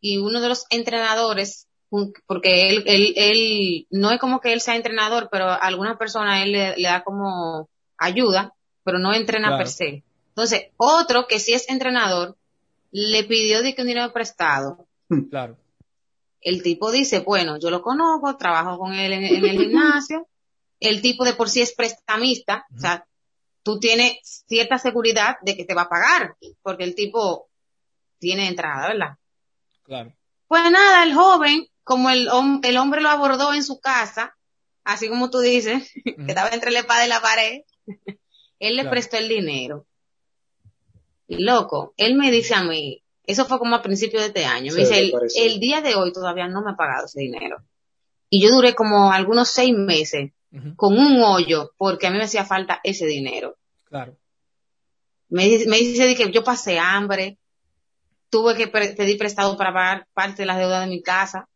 [0.00, 1.67] Y uno de los entrenadores,
[2.26, 6.42] porque él, él, él, no es como que él sea entrenador, pero a alguna persona
[6.42, 9.58] él le, le da como ayuda, pero no entrena Claro.
[9.58, 10.04] per se.
[10.28, 12.36] Entonces, otro que sí es entrenador,
[12.90, 14.86] le pidió de que un dinero prestado.
[15.30, 15.56] Claro.
[16.40, 20.28] El tipo dice, bueno, yo lo conozco, trabajo con él en, en el gimnasio.
[20.80, 23.04] El tipo de por sí es prestamista, o sea,
[23.64, 27.48] tú tienes cierta seguridad de que te va a pagar, porque el tipo
[28.20, 29.16] tiene entrada, ¿verdad?
[29.82, 30.12] Claro.
[30.46, 34.36] Pues nada, el joven, como el, hom- el hombre lo abordó en su casa,
[34.84, 37.62] así como tú dices, que estaba entre la espada y la pared,
[38.60, 38.90] él le Claro.
[38.90, 39.86] prestó el dinero.
[41.26, 44.72] Y loco, él me dice a mí, eso fue como a principios de este año,
[44.72, 45.12] me Sí, dice,
[45.46, 47.58] el, día de hoy todavía no me ha pagado ese dinero.
[48.30, 50.30] Y yo duré como algunos seis meses
[50.76, 53.56] con un hoyo porque a mí me hacía falta ese dinero.
[53.84, 54.16] Claro.
[55.28, 57.36] Me, me dice que yo pasé hambre,
[58.30, 61.46] tuve que pedir prestado para pagar parte de las deudas de mi casa,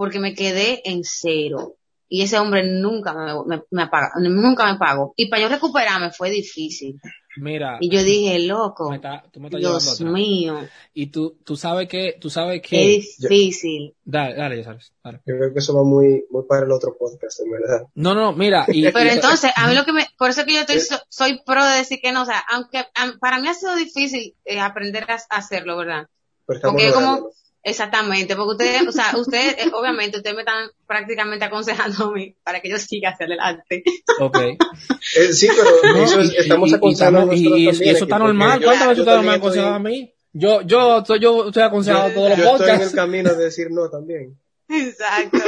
[0.00, 1.76] porque me quedé en cero.
[2.08, 5.12] Y ese hombre nunca me, me, me apaga- nunca me pagó.
[5.14, 6.98] Y para yo recuperarme fue difícil.
[7.36, 11.36] Mira, Y yo dije, loco, me está- tú me estás llevando Dios mío, Y tú,
[11.44, 13.94] tú sabes que, tú sabes qué que, difícil.
[14.02, 15.18] dale, dale, ya sabes, dale.
[15.26, 17.82] Yo creo que eso va muy, muy para el otro podcast, en verdad.
[17.94, 20.54] No, no, mira, y, Pero y- entonces, a mí lo que me, por eso que
[20.54, 22.84] yo estoy, so- soy pro de decir que no, o sea, aunque
[23.20, 26.08] para mí ha sido difícil eh, aprender a a hacerlo, ¿verdad?
[26.46, 27.28] Porque es como.
[27.62, 32.34] Exactamente, porque ustedes, o sea, ustedes, eh, obviamente, ustedes me están prácticamente aconsejando a mí
[32.42, 33.82] para que yo siga hacia adelante.
[34.20, 34.38] ok.
[35.16, 38.62] Eh, sí, pero No, eso es- y- estamos aconsejando y- y- y eso está normal.
[38.62, 40.12] ¿Cuántas veces ustedes me han aconsejado a mí?
[40.32, 43.44] Yo, yo, estoy- yo estoy aconsejado yo- todos los yo estoy en el camino de
[43.44, 44.38] decir no también.
[44.68, 45.38] Exacto.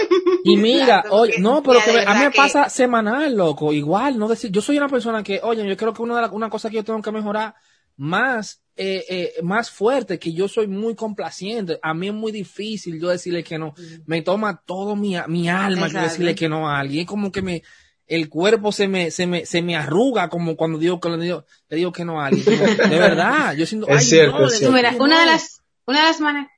[0.43, 3.73] Y mira, Exacto, oye, no, pero que me- a mí me que- pasa semanal, loco,
[3.73, 6.33] igual, no decir, yo soy una persona que, oye, yo creo que una de las
[6.33, 7.55] una cosa que yo tengo que mejorar
[7.97, 12.99] más, eh, eh, más fuerte, que yo soy muy complaciente, a mí es muy difícil
[13.01, 13.75] yo decirle que no,
[14.07, 17.43] me toma todo mi, mi alma yo decirle que no a alguien, es como que
[17.43, 17.63] me,
[18.07, 21.45] el cuerpo se me, se me, se me arruga como cuando digo que le digo,
[21.69, 24.53] le digo que no a alguien, de verdad, yo siento, Es ay, cierto, no, es
[24.53, 24.77] le cierto.
[24.77, 26.51] digo Mira, que una de las, una de las maneras,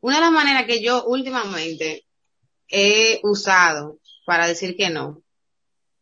[0.00, 2.04] una de las maneras que yo últimamente
[2.68, 5.22] he usado para decir que no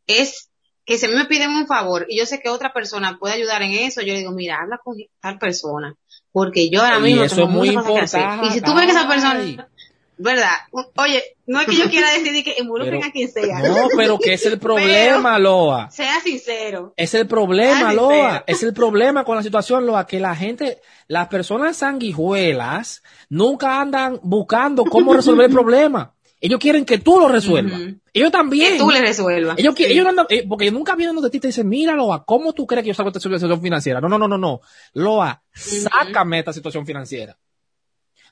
[0.07, 0.51] es
[0.85, 3.35] que si a mí me piden un favor y yo sé que otra persona puede
[3.35, 5.95] ayudar en eso, yo digo, mira, habla con tal persona,
[6.33, 8.47] porque yo ahora Y mismo eso tengo es muy importante.
[8.47, 9.69] Y si tú ves que esa persona,
[10.17, 10.51] verdad,
[10.97, 14.19] oye, no es que yo quiera decidir que involucren Pero- a quien sea, No, pero
[14.19, 15.91] que es el problema, Loa.
[15.91, 16.93] sea sincero.
[16.97, 18.45] Es el problema, Loa.
[18.47, 24.21] Es el problema con la situación, Loa, que la gente, las personas sanguijuelas nunca andan
[24.23, 26.14] buscando cómo resolver el problema.
[26.45, 27.81] Ellos quieren que tú lo resuelvas.
[28.13, 28.75] Ellos también.
[28.75, 29.59] Que tú le resuelvas.
[29.59, 29.85] Ellos, Sí.
[29.85, 32.83] ellos andan, eh, porque nunca vienen donde ti te dicen, mira, Loa, ¿cómo tú crees
[32.85, 33.99] que yo salgo de esta situación financiera?
[33.99, 34.61] No, no, no, no, no.
[34.93, 37.35] Loa, sácame de esta situación financiera.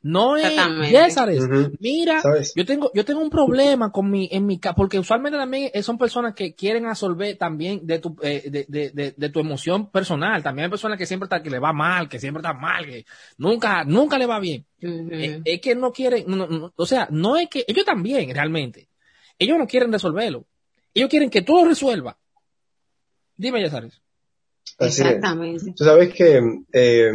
[0.02, 0.52] No es.
[0.90, 1.48] Césares,
[1.78, 2.52] mira, ¿Sabes?
[2.56, 5.82] yo tengo, yo tengo un problema con mi, en mi ca- porque usualmente también eh,
[5.84, 9.90] son personas que quieren absorber también de tu, eh, de, de, de, de tu emoción
[9.90, 10.42] personal.
[10.42, 13.06] También hay personas que siempre está, que le va mal, que siempre está mal, que
[13.38, 14.66] nunca, nunca le va bien.
[14.80, 18.88] Eh, es que no quieren, no, no, o sea, no es que, ellos también, realmente.
[19.38, 20.46] Ellos no quieren resolverlo.
[20.94, 22.16] Ellos quieren que tú lo resuelvas.
[23.36, 24.00] Dime, Yazares.
[24.78, 25.06] Así es.
[25.06, 25.74] Exactamente.
[25.76, 26.40] Tú sabes que
[26.72, 27.12] eh,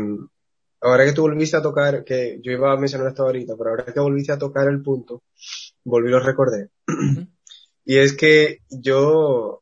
[0.81, 3.85] ahora que tú volviste a tocar, que yo iba a mencionar esto ahorita, pero ahora
[3.93, 5.23] que volviste a tocar el punto,
[5.83, 6.69] volví y lo recordé.
[7.85, 9.61] y es que yo,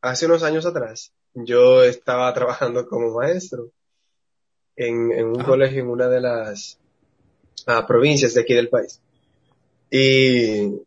[0.00, 3.70] hace unos años atrás, yo estaba trabajando como maestro
[4.76, 5.44] en, en un Ah.
[5.46, 6.78] colegio en una de las
[7.66, 9.00] ah, provincias de aquí del país.
[9.90, 10.80] Y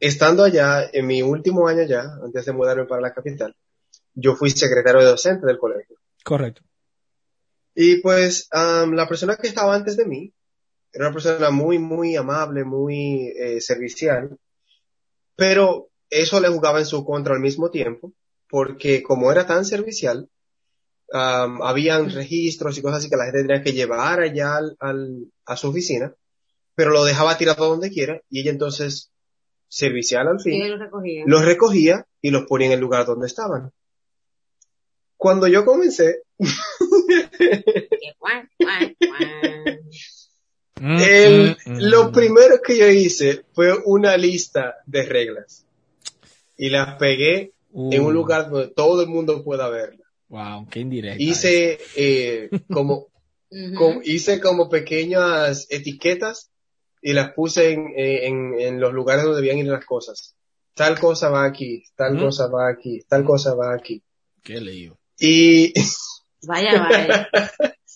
[0.00, 3.54] estando allá, en mi último año ya, antes de mudarme para la capital,
[4.14, 5.96] yo fui secretario de docente del colegio.
[6.24, 6.62] Correcto.
[7.74, 10.32] Y pues am, la persona que estaba antes de mí
[10.92, 14.36] era una persona muy, muy amable, muy eh, servicial,
[15.36, 18.12] pero eso le jugaba en su contra al mismo tiempo,
[18.48, 20.28] porque como era tan servicial,
[21.12, 25.32] am, habían registros y cosas así que la gente tenía que llevar allá al, al-
[25.46, 26.14] a su oficina,
[26.74, 29.10] pero lo dejaba tirado donde quiera y ella entonces,
[29.68, 31.24] servicial al fin, él lo recogía.
[31.26, 33.72] los recogía y los ponía en el lugar donde estaban.
[35.16, 36.22] Cuando yo comencé,
[38.18, 39.78] Guau, guau.
[40.80, 41.78] Mm, El- mm, mm.
[41.80, 45.64] lo primero que yo hice fue una lista de reglas
[46.56, 50.06] y las pegué en Uh, un lugar donde todo el mundo pueda verlas.
[50.28, 51.22] Wow, qué indirecta.
[51.22, 53.08] Hice eh, como
[54.04, 56.50] hice como pequeñas etiquetas
[57.00, 60.34] y las puse en, eh, en, en los lugares donde debían ir las cosas.
[60.74, 62.24] Tal cosa va aquí, tal Ujú.
[62.26, 64.02] cosa va aquí, tal cosa va aquí.
[64.42, 64.98] Qué lío.
[65.18, 65.72] Y
[66.46, 67.30] Vaya, vaya.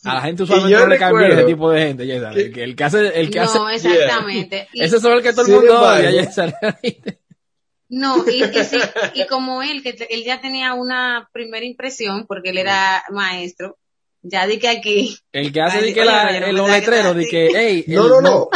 [0.04, 2.76] A la gente usualmente no le recuerdo ese tipo de gente, ya sabes, que- el
[2.76, 4.68] que hace, el que hace, No, exactamente.
[4.72, 6.54] Y- ese es el que todo el mundo odia, ya sabes.
[7.88, 8.78] No, y, y, sí,
[9.14, 13.78] y como él, que él ya tenía una primera impresión, porque él era maestro,
[14.22, 17.26] ya di que aquí, El que hace de que la, oye, no los letreros, de
[17.26, 18.48] que, hey, No, no, no.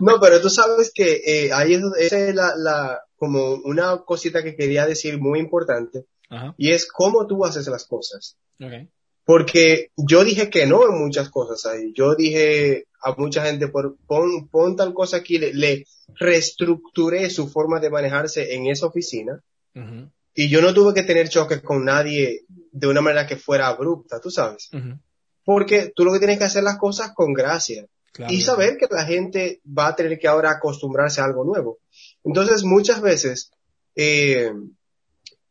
[0.00, 4.42] no, pero tú sabes que eh, ahí es, esa es la, la, como una cosita
[4.42, 8.36] que quería decir muy importante, Ajá, y es cómo tú haces las cosas.
[8.58, 8.88] ok.
[9.22, 11.92] Porque yo dije que no en muchas cosas ahí.
[11.94, 15.84] Yo dije a mucha gente, por, pon, pon tal cosa aquí, le, le
[16.44, 19.40] reestructuré su forma de manejarse en esa oficina,
[19.74, 22.40] Ujú, y yo no tuve que tener choques con nadie
[22.72, 24.68] de una manera que fuera abrupta, tú sabes.
[24.72, 24.98] ujú,
[25.44, 27.86] Porque tú lo que tienes que hacer las cosas con gracia.
[28.12, 28.32] claro.
[28.32, 31.78] y saber que la gente va a tener que ahora acostumbrarse a algo nuevo.
[32.24, 33.52] Entonces, muchas veces,
[33.94, 34.50] eh,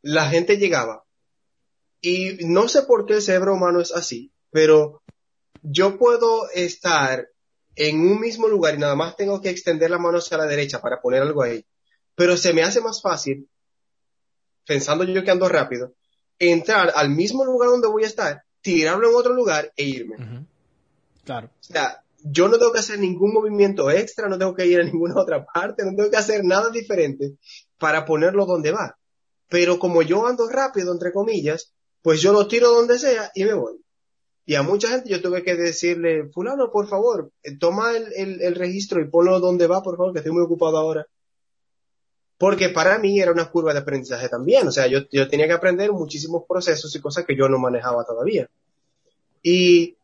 [0.01, 1.03] la gente llegaba
[2.01, 5.01] Y no sé por qué el cerebro humano es así, pero
[5.61, 7.27] yo puedo estar
[7.75, 10.81] en un mismo lugar y nada más tengo que extender la mano hacia la derecha
[10.81, 11.65] para poner algo ahí.
[12.15, 13.49] Pero se me hace más fácil,
[14.65, 15.93] pensando yo que ando rápido,
[16.37, 20.45] entrar al mismo lugar donde voy a estar, tirarlo en otro lugar e irme.
[21.23, 21.47] Claro.
[21.47, 24.83] O sea, yo no tengo que hacer ningún movimiento extra, no tengo que ir a
[24.83, 27.37] ninguna otra parte, no tengo que hacer nada diferente
[27.77, 28.98] para ponerlo donde va.
[29.49, 33.53] Pero como yo ando rápido, entre comillas, pues yo lo tiro donde sea y me
[33.53, 33.83] voy.
[34.45, 38.55] Y a mucha gente yo tuve que decirle, fulano, por favor, eh, toma el, el-
[38.55, 41.05] registro y ponlo donde va, por favor, que estoy muy ocupado ahora.
[42.37, 44.67] Porque para mí era una curva de aprendizaje también.
[44.67, 48.05] O sea, yo, yo tenía que aprender muchísimos procesos y cosas que yo no manejaba
[48.05, 48.49] todavía.
[49.43, 49.97] Y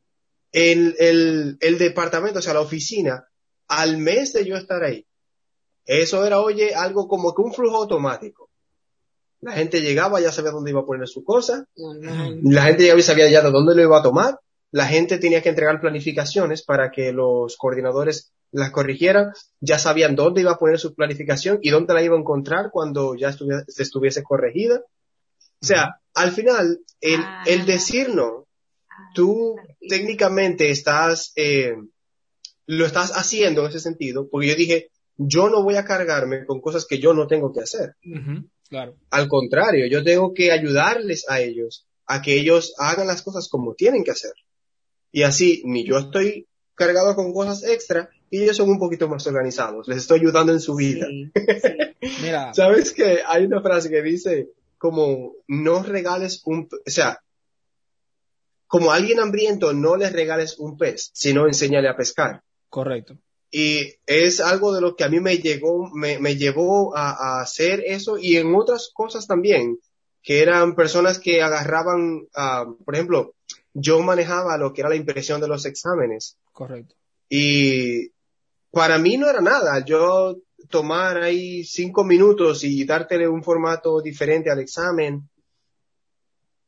[0.52, 3.28] el, el, el departamento, o sea, la oficina,
[3.68, 5.06] al mes de yo estar ahí,
[5.86, 8.45] eso era, oye, algo como que un flujo automático.
[9.46, 11.66] La gente llegaba, ya sabía dónde iba a poner su cosa,
[12.44, 14.40] la gente llegaba y sabía ya de dónde lo iba a tomar,
[14.72, 20.42] la gente tenía que entregar planificaciones para que los coordinadores las corrigieran, ya sabían dónde
[20.42, 24.24] iba a poner su planificación y dónde la iba a encontrar cuando ya estuviese, estuviese
[24.24, 24.82] corregida.
[25.62, 27.44] O sea, al final, el, Ah.
[27.46, 28.48] el decir no,
[29.14, 29.56] tú
[29.88, 31.76] técnicamente estás, eh,
[32.66, 36.60] lo estás haciendo en ese sentido, porque yo dije, yo no voy a cargarme con
[36.62, 37.96] cosas que yo no tengo que hacer.
[38.70, 38.96] Claro.
[39.10, 43.74] Al contrario, yo tengo que ayudarles a ellos a que ellos hagan las cosas como
[43.74, 44.34] tienen que hacer.
[45.12, 49.26] Y así, ni yo estoy cargado con cosas extra y ellos son un poquito más
[49.28, 49.88] organizados.
[49.88, 51.08] Les estoy ayudando en su vida.
[51.08, 52.22] Sí, sí.
[52.22, 57.22] Mira, ¿Sabes que hay una frase que dice como no regales un, o sea,
[58.68, 62.44] como a alguien hambriento no les regales un pez, sino enséñale a pescar.
[62.70, 63.18] correcto.
[63.52, 67.42] Y es algo de lo que a mí me llegó, me, me llevó a, a
[67.42, 69.80] hacer eso y en otras cosas también,
[70.22, 73.36] que eran personas que agarraban, ah, por ejemplo,
[73.74, 76.96] yo manejaba lo que era la impresión de los exámenes Correcto.
[77.30, 78.10] y
[78.72, 80.38] para mí no era nada, yo
[80.70, 85.30] tomar ahí cinco minutos y dártele un formato diferente al examen,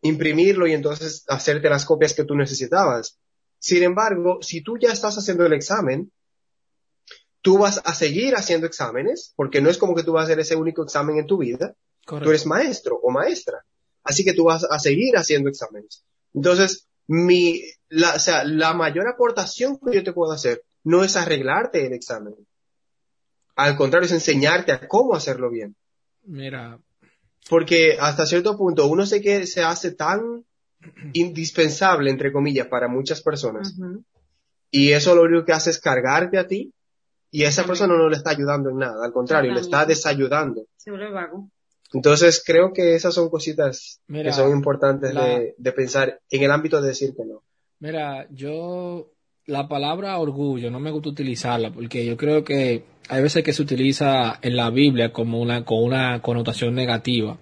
[0.01, 3.17] imprimirlo y entonces hacerte las copias que tú necesitabas.
[3.59, 6.11] Sin embargo, si tú ya estás haciendo el examen,
[7.47, 10.41] tú vas a seguir haciendo exámenes, porque no es como que tú vas a hacer
[10.41, 11.75] ese único examen en tu vida,
[12.05, 12.25] Correcto.
[12.25, 13.63] tú eres maestro o maestra.
[14.03, 16.03] Así que tú vas a seguir haciendo exámenes.
[16.33, 21.15] Entonces, mi, la, o sea, la mayor aportación que yo te puedo hacer no es
[21.15, 22.35] arreglarte el examen.
[23.55, 25.73] Al contrario, es enseñarte a cómo hacerlo bien.
[26.23, 26.81] Mira,
[27.49, 30.43] Porque hasta cierto punto uno sé que se hace tan
[31.13, 33.73] indispensable, entre comillas, para muchas personas.
[34.69, 36.73] Y eso lo único que hace es cargarte a ti
[37.37, 39.05] y a esa persona no le está ayudando en nada.
[39.05, 40.65] Al contrario, le está desayudando.
[40.77, 41.49] Se vuelve vago.
[41.93, 46.43] Entonces creo que esas son cositas Mira, que son importantes la- de, de pensar en
[46.43, 47.43] el ámbito de decir que no.
[47.79, 49.11] mira, yo
[49.45, 53.61] la palabra orgullo no me gusta utilizarla porque yo creo que hay veces que se
[53.61, 57.37] utiliza en la Biblia como una con una connotación negativa.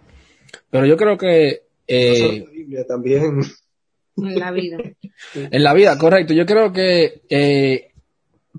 [0.69, 3.39] Pero yo creo que No solo eh, la Biblia, también.
[4.17, 4.77] En la vida.
[5.33, 6.33] En la vida, correcto.
[6.33, 7.91] Yo creo que eh,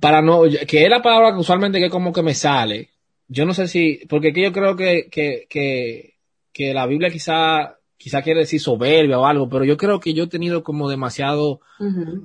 [0.01, 2.91] para no, que es la palabra que usualmente que como que me sale.
[3.29, 6.15] Yo no sé si, porque que yo creo que, que, que,
[6.53, 10.25] que la Biblia quizá, quizá quiere decir soberbia o algo, pero yo creo que yo
[10.25, 11.61] he tenido como demasiado,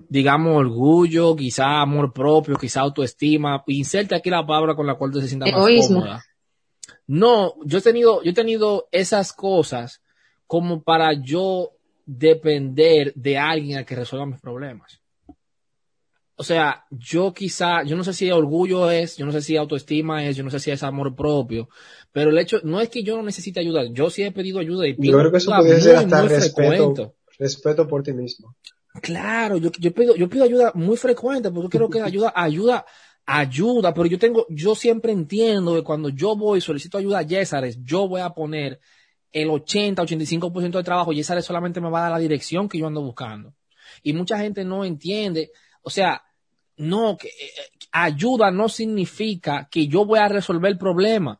[0.09, 3.63] digamos, orgullo, quizá amor propio, quizá autoestima.
[3.67, 6.23] Inserte aquí la palabra con la cual tú se sienta más cómoda.
[7.07, 10.01] No, yo he tenido, yo he tenido esas cosas
[10.45, 11.71] como para yo
[12.05, 15.00] depender de alguien a que resuelva mis problemas.
[16.41, 20.25] O sea, yo quizá, yo no sé si orgullo es, yo no sé si autoestima
[20.25, 21.69] es, yo no sé si es amor propio,
[22.11, 24.87] pero el hecho no es que yo no necesite ayuda, yo sí he pedido ayuda
[24.87, 28.55] y Yo pido creo que eso podría ser hasta respeto, respeto por ti mismo.
[29.03, 32.87] Claro, yo, yo pido, yo pido ayuda muy frecuente porque creo que ayuda, ayuda,
[33.27, 37.21] ayuda, pero yo tengo, yo siempre entiendo que cuando yo voy y solicito ayuda a
[37.21, 38.79] Yesares, yo voy a poner
[39.31, 42.87] el 80, 85% de trabajo, Yesares solamente me va a dar la dirección que yo
[42.87, 43.53] ando buscando.
[44.01, 45.51] Y mucha gente no entiende,
[45.83, 46.23] o sea,
[46.81, 51.39] no, que eh, eh, ayuda no significa que yo voy a resolver el problema.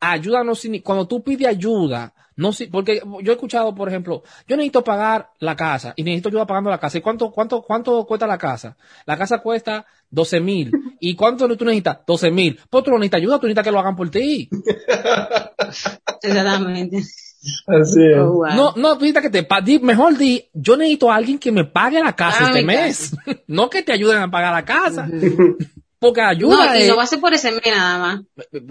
[0.00, 4.56] Ayuda no significa, cuando tú pides ayuda, no porque yo he escuchado, por ejemplo, yo
[4.56, 6.98] necesito pagar la casa y necesito ayuda pagando la casa.
[6.98, 8.76] ¿Y cuánto, cuánto, cuánto cuesta la casa?
[9.06, 10.70] La casa cuesta 12 mil.
[11.00, 12.00] ¿Y cuánto tú necesitas?
[12.06, 12.60] 12 mil.
[12.68, 14.50] Pues tú no necesitas ayuda, tú necesitas que lo hagan por ti.
[16.28, 16.96] Exactamente.
[17.66, 18.18] Así es.
[18.18, 18.54] Oh, wow.
[18.54, 21.64] No, no, necesitas que te pa- di- mejor di, yo necesito a alguien que me
[21.64, 23.14] pague la casa Ah, este mes.
[23.46, 25.08] no que te ayuden a pagar la casa.
[25.98, 28.20] Porque ayuda No, y lo va a hacer por ese mes nada más.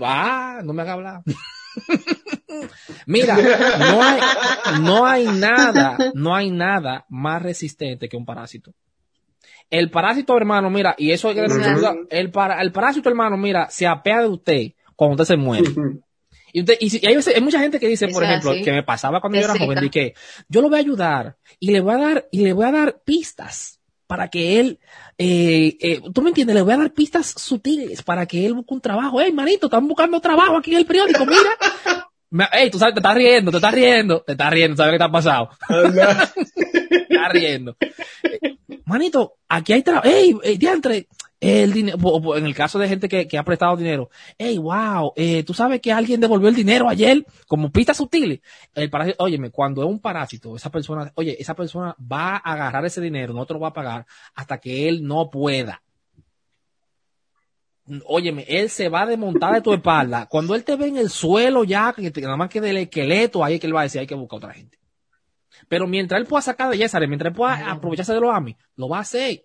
[0.01, 1.21] Ah, no me haga hablar.
[3.07, 3.35] Mira,
[3.79, 4.21] no hay,
[4.81, 8.73] no hay nada, no hay nada más resistente que un parásito.
[9.69, 11.95] El parásito, hermano, mira, y eso hay que cuidado.
[12.09, 14.61] el, para, el parásito, hermano, mira, se apea de usted
[14.95, 15.67] cuando usted se muere.
[16.53, 18.61] Y, si- y hay, hay mucha gente que dice, por ejemplo, así.
[18.61, 20.13] que me pasaba cuando yo era joven, de que
[20.47, 23.01] yo lo voy a ayudar y le voy a dar, y le voy a dar
[23.03, 24.79] pistas para que él,
[25.17, 28.73] eh, eh, tú me entiendes, le voy a dar pistas sutiles para que él busque
[28.75, 29.19] un trabajo.
[29.19, 31.39] Hey, manito, están buscando trabajo aquí en el periódico, mira.
[32.29, 34.97] Me- Ey, tú sabes, te estás riendo, te estás riendo, te estás riendo, ¿sabes qué
[34.97, 35.49] te ha pasado?
[35.69, 37.75] Te estás riendo.
[38.23, 40.07] Eh, Manito, aquí hay trabajo.
[40.07, 41.07] Ey, ey, diantre,
[41.43, 45.43] el dinero, en el caso de gente que, que ha prestado dinero, hey, wow, eh,
[45.43, 48.39] tú sabes que alguien devolvió el dinero ayer como pistas sutiles.
[48.73, 52.85] El parásito, óyeme, cuando es un parásito, esa persona, oye, esa persona va a agarrar
[52.85, 55.81] ese dinero, no te lo va a pagar hasta que él no pueda.
[58.05, 60.25] Óyeme, él se va a desmontar de tu espalda.
[60.27, 63.43] Cuando él te ve en el suelo ya, que te- nada más que del esqueleto,
[63.43, 64.77] ahí es que él va a decir, hay que buscar otra gente.
[65.67, 68.87] Pero mientras él pueda sacar de Yesare, mientras él pueda aprovecharse de los AMI, lo
[68.87, 69.43] va a hacer.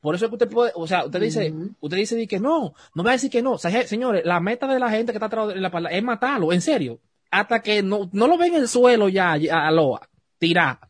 [0.00, 2.74] Por eso es que usted puede, o sea, usted dice, usted dice di que no,
[2.94, 3.52] no va a decir que no.
[3.52, 5.96] O sea, je- señores, la meta de la gente que está atrás de la palabra
[5.96, 7.00] es matarlo, en serio.
[7.30, 10.80] Hasta que no, no lo ven en el suelo ya, ya, a Loa, tirar.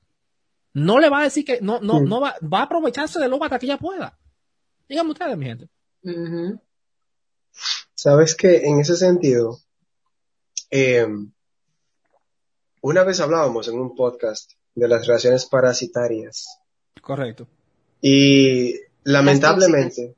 [0.74, 3.46] No le va a decir que, no, no, no va, va a aprovecharse de Loa
[3.46, 4.16] hasta que ella pueda.
[4.88, 5.68] Díganme ustedes, mi gente.
[7.94, 9.58] Sabes que en ese sentido,
[10.70, 11.06] eh,
[12.80, 16.60] una vez hablábamos en un podcast de las relaciones parasitarias
[17.02, 17.46] Correcto.
[18.00, 18.74] y
[19.04, 20.14] lamentablemente,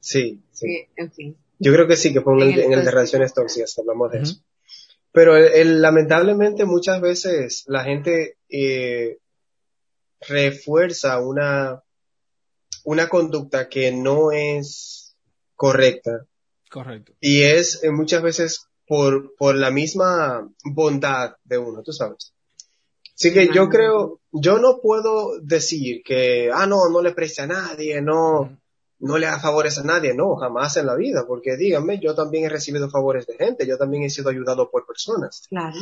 [0.00, 1.36] sí, sí, Sí, en fin.
[1.58, 3.78] yo creo que sí, que fue en el, En el en el de relaciones tóxicas,
[3.78, 4.36] hablamos de eso.
[5.12, 9.18] Pero el- el- lamentablemente muchas veces la gente eh,
[10.20, 11.82] refuerza una,
[12.84, 15.16] una conducta que no es
[15.54, 16.26] correcta
[16.70, 17.12] Correcto.
[17.20, 22.32] y es eh, muchas veces por, por la misma bondad de uno, tú sabes.
[23.16, 27.46] Así que yo creo, yo no puedo decir que, ah, no, no le preste a
[27.46, 28.58] nadie, no,
[28.98, 32.44] no le haga favores a nadie, no, jamás en la vida, porque díganme, yo también
[32.44, 35.46] he recibido favores de gente, yo también he sido ayudado por personas.
[35.48, 35.76] Claro.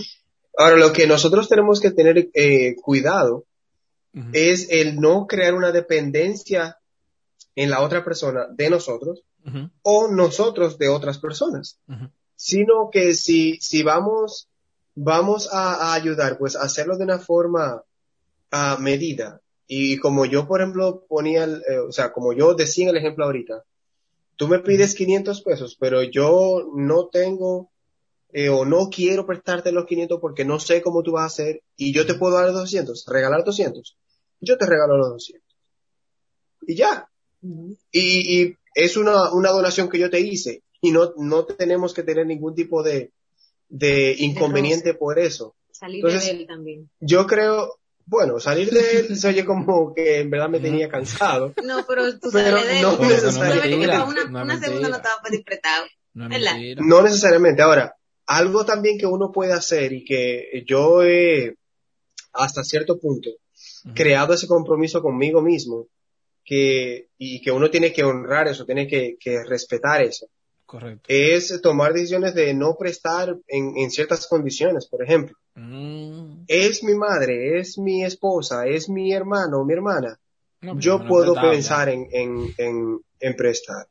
[0.59, 3.47] Ahora, lo que nosotros tenemos que tener eh, cuidado
[4.35, 6.78] es el no crear una dependencia
[7.57, 9.24] en la otra persona de nosotros
[9.83, 11.78] o nosotros de otras personas,
[12.37, 14.49] sino que si, si vamos,
[14.95, 17.82] vamos a, a ayudar, pues hacerlo de una forma
[18.51, 19.40] a medida.
[19.66, 22.99] Y como yo, por ejemplo, ponía, el, eh, o sea, como yo decía en el
[22.99, 23.64] ejemplo ahorita,
[24.36, 27.70] tú me pides 500 pesos, pero yo no tengo
[28.32, 31.62] eh, o no quiero prestarte los 500 porque no sé cómo tú vas a hacer
[31.76, 33.97] y yo te puedo dar 200, regalar 200.
[34.40, 35.57] Yo te regalo los 200.
[36.66, 37.09] Y ya.
[37.40, 42.03] Y, y es una, una donación que yo te hice y no, no tenemos que
[42.03, 43.12] tener ningún tipo de,
[43.73, 45.57] de inconveniente por eso.
[45.70, 46.91] Salir Entonces- de él también.
[47.01, 51.55] Yo creo, bueno, salir de él se oye como que en verdad me tenía cansado.
[51.64, 52.83] No, pero tú Pero de no él.
[52.83, 53.87] No, no es necesariamente.
[53.89, 55.87] Una, no una segunda no estaba para prestado.
[56.14, 57.62] No necesariamente.
[57.62, 57.97] Ahora,
[58.27, 61.57] algo también que uno puede hacer y que yo he,
[62.35, 63.31] hasta cierto punto,
[63.85, 63.95] Ujú.
[63.95, 65.87] creado ese compromiso conmigo mismo,
[66.45, 70.27] que, y que uno tiene que honrar eso, tiene que, que respetar eso,
[70.73, 71.05] Correcto.
[71.07, 75.37] es tomar decisiones de no prestar en, en ciertas condiciones, por ejemplo.
[75.55, 76.45] Mm.
[76.49, 80.18] Es mi madre, es mi esposa, es mi hermano, mi hermana.
[80.62, 83.87] No, Yo no puedo pensar en, en, prestar.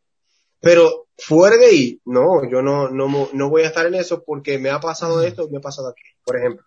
[0.59, 4.57] Pero fuera de ahí, no, yo no, no, no voy a estar en eso porque
[4.57, 6.65] me ha pasado esto, me ha pasado aquello, por ejemplo.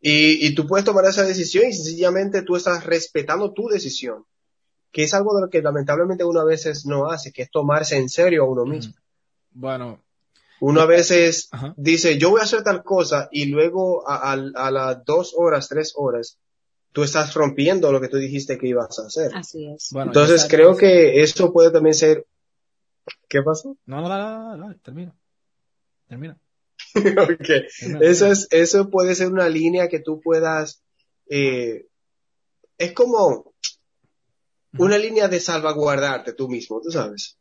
[0.00, 4.24] Y, y tú puedes tomar esa decisión y sencillamente tú estás respetando tu decisión,
[4.92, 7.96] que es algo de lo que lamentablemente uno a veces no hace, que es tomarse
[7.96, 8.94] en serio a uno mismo.
[9.52, 10.02] Bueno,
[10.60, 11.72] Uno a veces Ajá.
[11.76, 15.68] dice, yo voy a hacer tal cosa y luego a, a- a las dos horas,
[15.68, 16.38] tres horas,
[16.92, 19.30] tú estás rompiendo lo que tú dijiste que ibas a hacer.
[19.34, 19.88] Así es.
[19.90, 20.10] bueno.
[20.10, 22.26] Entonces creo que eso puede también ser...
[23.28, 23.76] ¿Qué pasó?
[23.86, 25.14] No, no, dale, dale, dale, termina.
[26.08, 26.38] Termina.
[26.94, 27.46] Ok.
[27.78, 30.82] termina, Eso es, eso puede ser una línea que tú puedas,
[31.28, 31.86] eh,
[32.76, 33.54] es como
[34.78, 37.36] una línea de salvaguardarte tú mismo, tú sabes,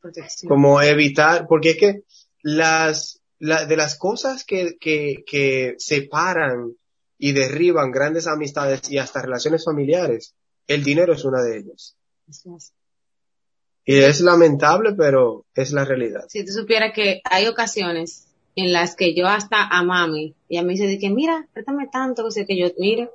[0.00, 0.48] Protección.
[0.48, 2.02] como evitar, porque es que
[2.42, 6.72] las, la- de las cosas que, que, que separan
[7.18, 10.34] y derriban grandes amistades y hasta relaciones familiares,
[10.68, 11.96] el dinero es una de ellas.
[13.84, 16.24] Y es lamentable, pero es la realidad.
[16.28, 20.72] Si tú supieras que hay ocasiones en las que yo hasta a mami, ella me
[20.72, 23.10] dice de que mira, préstame tanto, que sé que yo, mire,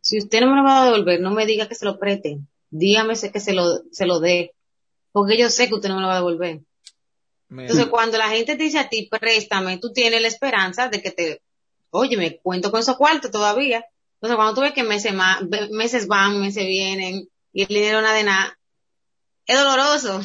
[0.00, 2.38] si usted no me lo va a devolver, no me diga que se lo preste,
[2.70, 4.54] dígame que se lo, se lo dé,
[5.12, 6.60] porque yo sé que usted no me lo va a devolver.
[7.62, 11.10] Entonces, cuando la gente te dice a ti, préstame, tú tienes la esperanza de que
[11.10, 11.42] te,
[11.90, 13.84] oye, me cuento con esos cuartos todavía.
[14.14, 18.14] Entonces, cuando tú ves que meses, ve- meses van, meses vienen, y el dinero nada
[18.16, 18.57] de nada,
[19.48, 20.20] es doloroso.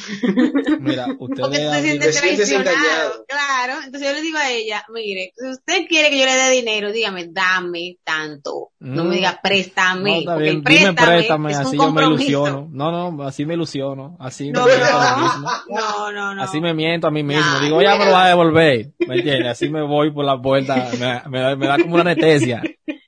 [0.80, 3.26] mira, Porque ustedes tú te sientes te sientes traicionado.
[3.28, 3.74] Claro.
[3.86, 6.91] Entonces yo le digo a ella, mire, si usted quiere que yo le dé dinero,
[6.91, 8.69] dígame, dame tanto.
[8.80, 9.07] No Mm.
[9.07, 10.11] me diga, préstame.
[10.11, 12.67] No, está porque bien, el dime préstame, es un así yo me ilusiono.
[12.71, 15.49] No, no, así me ilusiono, así No, me miento a mí mismo.
[15.69, 16.43] no, no, no.
[16.43, 17.59] Así me miento a mí mismo.
[17.61, 18.91] Digo, ya me lo va a devolver.
[19.07, 19.47] ¿Me entiendes?
[19.51, 20.89] Así me voy por la puerta.
[20.99, 22.61] Me, me da- me da como una anestesia.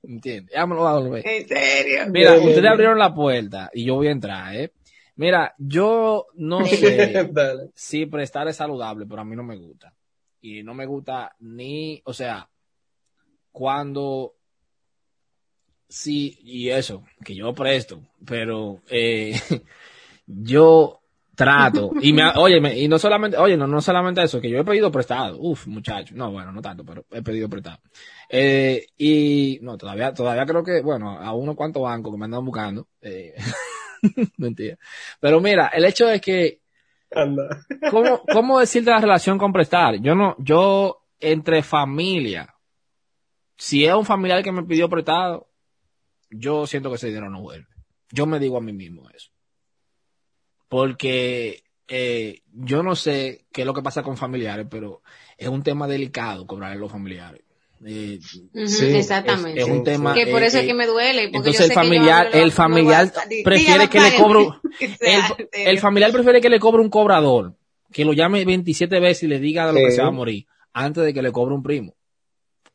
[0.03, 0.53] ¿Me entiendes?
[0.55, 1.27] Ya me lo va a devolver.
[1.27, 2.03] En serio.
[2.09, 4.71] Mira, ustedes abrieron la puerta y yo voy a entrar, ¿eh?
[5.17, 7.31] Mira, yo no sé
[7.73, 9.93] si prestar es saludable, pero a mí no me gusta.
[10.41, 12.47] Y no me gusta ni, o sea,
[13.51, 14.35] cuando
[15.87, 19.39] sí, y eso, que yo presto, pero eh,
[20.27, 20.99] yo
[21.35, 24.65] trato, y me, óyeme, y no solamente, oye, no, no solamente eso, que yo he
[24.65, 27.79] pedido prestado, uf, muchacho, no, bueno, no tanto, pero he pedido prestado.
[28.29, 32.45] Eh, y no, todavía, todavía creo que, bueno, a unos cuantos bancos que me andan
[32.45, 33.35] buscando, eh,
[34.37, 34.77] mentira.
[35.19, 36.61] Pero mira, el hecho de que,
[37.11, 37.65] Anda.
[37.91, 40.01] ¿cómo, ¿cómo decirte la relación con prestar?
[40.01, 42.55] Yo no, yo, entre familia,
[43.57, 45.47] si es un familiar que me pidió prestado,
[46.29, 47.67] yo siento que ese dinero no vuelve.
[48.11, 49.31] Yo me digo a mí mismo eso.
[50.67, 55.01] Porque eh, yo no sé qué es lo que pasa con familiares, pero
[55.37, 57.44] es un tema delicado cobrarle a los familiares.
[57.85, 58.19] Eh,
[58.67, 59.59] Sí, exactamente.
[59.61, 60.13] es un Sí, tema.
[60.13, 61.29] que por eh, eso es eh, que me duele.
[61.29, 63.13] Porque entonces yo el sé que yo familiar, no el no familiar
[63.43, 64.61] prefiere que le cobro,
[64.99, 65.21] el,
[65.53, 67.55] el familiar prefiere que le cobre un cobrador,
[67.91, 70.45] que lo llame 27 veces y le diga de lo que se va a morir,
[70.73, 71.95] antes de que le cobre un primo.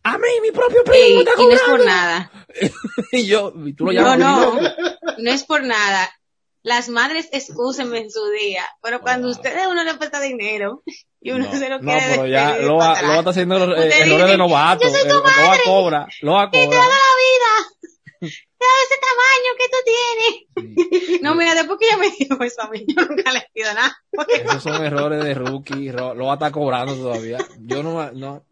[0.02, 2.30] A mí, mi propio primo Ey, está y no es por nada.
[3.12, 4.70] y yo, tú lo No, llamas no, primo.
[5.18, 6.08] no es por nada.
[6.62, 9.30] Las madres excúsenme en su día, pero cuando Oh.
[9.30, 10.82] ustedes uno le presta dinero
[11.20, 13.02] y uno no, se lo no, quiere pero ya lo va, atrás.
[13.04, 14.84] lo va está haciendo los eh, errores dice, de novato.
[14.84, 16.78] "Yo soy tu Eh, Lo a cobra, lo va a que te cobra.
[16.78, 18.30] da la vida.
[18.60, 21.22] Te da ese tamaño que tú tienes.
[21.22, 23.96] No, mira, después que ella me dijo eso a mí, yo nunca le pido nada.
[24.10, 27.38] Porque Esos son errores de rookie, ro- lo va a estar cobrando todavía.
[27.60, 28.44] Yo no, no,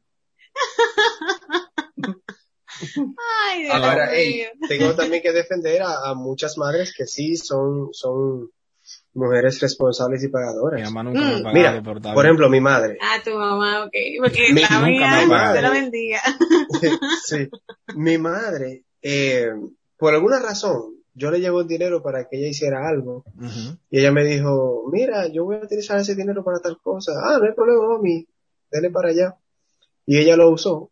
[2.81, 4.15] Ay, Dios Ahora, mío.
[4.17, 8.51] ey, tengo también que defender a, a muchas madres que sí son, son
[9.15, 10.83] mujeres responsables y mi pagadoras.
[10.83, 12.25] mamá nunca me Mm, pagado, Mira, por bien.
[12.25, 12.99] ejemplo, mi madre.
[13.01, 13.93] Ah, tu mamá, ok.
[14.23, 16.21] Porque Mi- la nunca mía, me te la bendiga.
[17.27, 17.49] sí.
[17.95, 19.49] Mi madre, eh,
[19.97, 23.25] por alguna razón, yo le llevo el dinero para que ella hiciera algo.
[23.37, 23.77] Ujú.
[23.91, 27.13] Y ella me dijo, mira, yo voy a utilizar ese dinero para tal cosa.
[27.25, 28.27] Ah, no hay problema, mami,
[28.71, 29.37] dele para allá.
[30.07, 30.91] Y ella lo usó.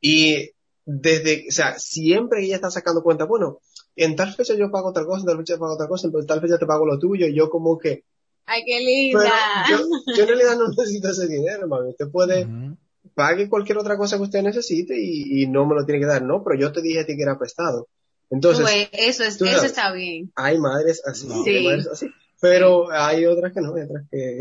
[0.00, 0.50] Y
[0.90, 3.60] desde, o sea, siempre ella está sacando cuenta, bueno,
[3.94, 6.40] en tal fecha yo pago tal cosa, en tal fecha pago tal cosa, en tal
[6.40, 8.04] fecha te pago lo tuyo, y yo como que,
[8.46, 8.78] Ay, qué
[9.12, 9.66] pero linda.
[9.68, 9.76] yo,
[10.16, 11.90] yo en realidad no necesito ese dinero, mami.
[11.90, 12.78] Usted puede, Ujú.
[13.14, 16.22] pague cualquier otra cosa que usted necesite y, y no me lo tiene que dar,
[16.22, 17.88] no, pero yo te dije a ti que era prestado.
[18.30, 20.32] Entonces, ves, eso es, eso está bien.
[20.36, 21.42] hay madres así, No.
[21.44, 21.64] hay Sí.
[21.64, 22.06] madres así.
[22.40, 24.38] Pero hay otras que no, hay otras que...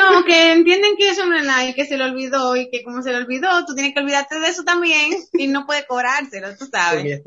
[0.00, 2.82] No, que entienden que eso no es nada y que se le olvidó y que
[2.82, 6.56] como se le olvidó, tú tienes que olvidarte de eso también y no puedes cobrárselo,
[6.56, 7.22] tú sabes.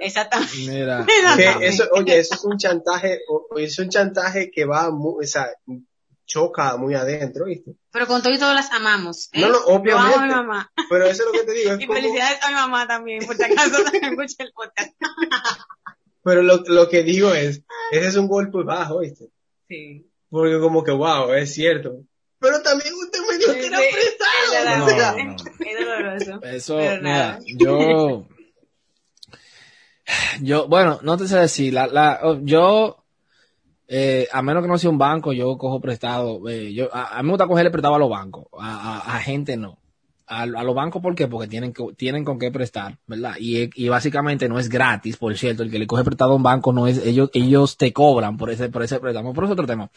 [0.00, 0.54] Exactamente.
[0.56, 1.06] Mira,
[1.36, 3.20] Que eso, oye, eso es un chantaje,
[3.56, 5.48] es un chantaje que va, muy, o sea,
[6.30, 7.72] choca muy adentro, ¿viste?
[7.90, 9.28] Pero con todo y todo las amamos.
[9.32, 9.40] ¿eh?
[9.40, 10.26] No, no, Yo amo a obviamente.
[10.26, 10.72] mi mamá.
[10.88, 13.26] Pero eso es lo que te digo, es Y como, felicidades a mi mamá también,
[13.26, 14.92] por si acaso también escucha el podcast.
[16.22, 19.26] pero lo, lo que digo es, ese es un golpe bajo, ¿viste?
[19.68, 20.06] Sí.
[20.28, 22.04] Porque como que, wow, es cierto.
[22.40, 24.72] Pero también usted me dijo que era prestado.
[24.72, 25.36] es No, verdad, no, no.
[25.60, 26.42] Es doloroso.
[26.42, 28.26] Eso, Pero mira, yo,
[30.40, 33.04] yo, bueno, no te sé decir, la, la, oh, yo,
[33.88, 37.22] eh, a menos que no sea un banco, yo cojo prestado, eh, yo, a, a
[37.22, 39.78] mí me gusta cogerle prestado a los bancos, a, a, a gente no.
[40.26, 41.26] A, a los bancos, ¿por qué?
[41.28, 43.34] Porque tienen, que, tienen con qué prestar, ¿verdad?
[43.38, 46.42] Y, y básicamente no es gratis, por cierto, el que le coge prestado a un
[46.42, 49.58] banco no es, ellos, ellos te cobran por ese, por ese préstamo, por eso es
[49.58, 49.90] otro tema.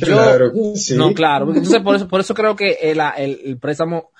[0.00, 0.96] Yo, Claro que sí.
[0.96, 1.44] no, claro.
[1.46, 4.10] porque Entonces, por eso, por eso creo que el, el, el préstamo,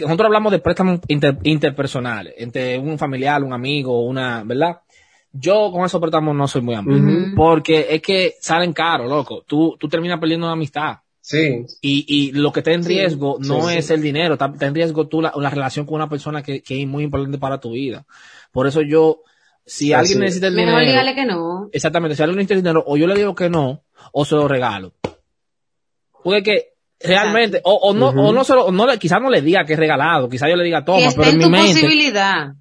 [0.00, 4.78] nosotros hablamos de préstamos inter- interpersonales, entre un familiar, un amigo, una, ¿verdad?
[5.32, 7.34] Yo con esos préstamos no soy muy amigo.
[7.36, 9.42] Porque es que salen caros, loco.
[9.46, 10.98] Tú, tú terminas perdiendo una amistad.
[11.20, 12.90] Sí, Y, y lo que está en Sí.
[12.90, 13.94] riesgo no Sí, es sí.
[13.94, 16.82] el dinero, está, está en riesgo tú la, la relación con una persona que, que
[16.82, 18.04] es muy importante para tu vida.
[18.52, 19.22] Por eso yo,
[19.64, 21.70] si alguien necesita el Mejor dinero, dígale que no.
[21.72, 23.82] exactamente, si alguien necesita el dinero, o yo le digo que no,
[24.12, 24.92] o se lo regalo.
[26.22, 26.68] Porque es que
[27.08, 29.64] realmente, o, o no, o no se lo, o no le, quizás no le diga
[29.64, 31.80] que es regalado, quizás yo le diga Y toma, está pero en en mi mente,
[31.82, 32.54] posibilidad.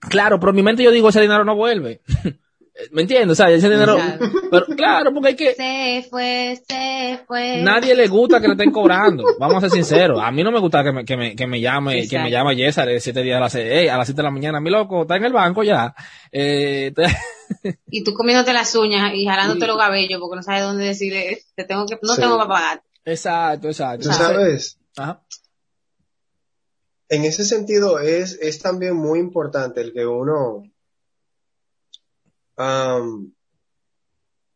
[0.00, 2.00] claro, pero en mi mente yo digo ese dinero no vuelve.
[2.92, 3.32] ¿Me entiendes?
[3.32, 4.30] O sea, ese dinero, Claro.
[4.50, 7.60] pero claro, porque hay que, Se fue, se fue.
[7.62, 9.24] nadie le gusta que le estén cobrando.
[9.38, 10.20] Vamos a ser sinceros.
[10.22, 12.56] A mí no me gusta que me, que me, que me llame, que me llame
[12.56, 14.60] Yesar de siete días a las, seis- "Ey, a las siete de la mañana.
[14.60, 15.94] Mi loco, está en el banco ya.
[16.32, 17.04] Eh, te-
[17.90, 21.64] Y tú comiéndote las uñas y jalándote los cabellos porque no sabes dónde decirle, te
[21.64, 22.20] tengo que, no Sí.
[22.22, 22.82] tengo para pagar.
[23.04, 24.08] exacto, exacto.
[24.08, 25.20] Tú sabes, Ajá.
[27.08, 30.62] en ese sentido es, es también muy importante el que uno,
[32.60, 33.32] am,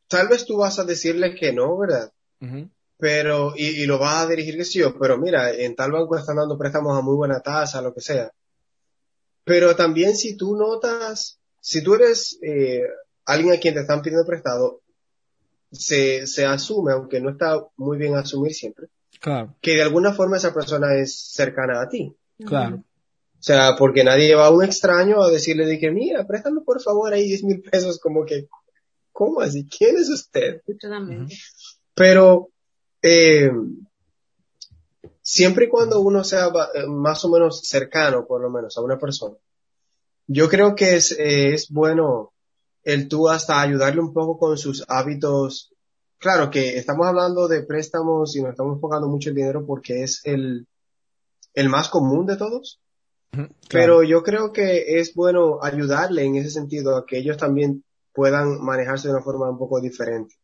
[0.09, 2.13] tal vez tú vas a decirle que no, ¿verdad?
[2.99, 6.17] Pero, y, y lo vas a dirigir que sí, yo, pero mira, en tal banco
[6.17, 8.31] están dando préstamos a muy buena tasa, lo que sea.
[9.45, 12.83] Pero también si tú notas, si tú eres eh,
[13.27, 14.81] alguien a quien te están pidiendo prestado,
[15.73, 18.89] se, se asume, aunque no está muy bien asumir siempre,
[19.21, 22.15] Claro, que de alguna forma esa persona es cercana a ti.
[22.47, 22.83] claro.
[23.45, 26.81] O sea, porque nadie va a un extraño a decirle de que, mira, préstame por
[26.81, 28.49] favor ahí 10 mil pesos, como que,
[29.13, 29.69] ¿cómo así?
[29.69, 30.63] ¿Quién es usted?
[30.67, 31.37] Totalmente.
[31.95, 32.49] Pero,
[33.03, 33.51] eh,
[35.21, 38.99] siempre y cuando uno sea eh, más o menos cercano, por lo menos, a una
[38.99, 39.37] persona,
[40.27, 42.33] yo creo que es, eh, es bueno
[42.83, 45.71] el tú hasta ayudarle un poco con sus hábitos.
[46.17, 50.23] Claro que estamos hablando de préstamos y nos estamos enfocando mucho en dinero porque es
[50.25, 50.67] el,
[51.53, 52.81] el más común de todos.
[53.71, 57.83] Pero yo creo que es bueno ayudarle en ese sentido a que ellos también
[58.13, 60.35] puedan manejarse de una forma un poco diferente.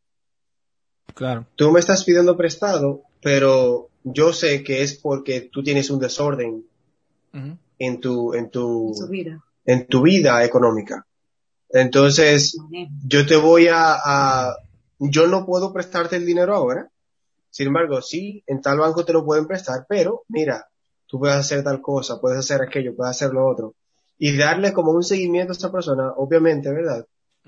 [1.14, 5.98] Claro, Tú me estás pidiendo prestado, pero yo sé que es porque tú tienes un
[6.00, 6.64] desorden
[7.78, 9.44] en tu, en tu, En vida.
[9.64, 11.06] en tu vida económica.
[11.68, 12.56] Entonces,
[13.06, 14.56] yo te voy a, a-
[14.98, 16.90] yo no puedo prestarte el dinero ahora.
[17.50, 20.66] Sin embargo, sí, en tal banco te lo pueden prestar, pero mira,
[21.10, 23.74] tú puedes hacer tal cosa, puedes hacer aquello, puedes hacer lo otro.
[24.18, 27.04] Y darle como un seguimiento a esa persona, obviamente, ¿verdad?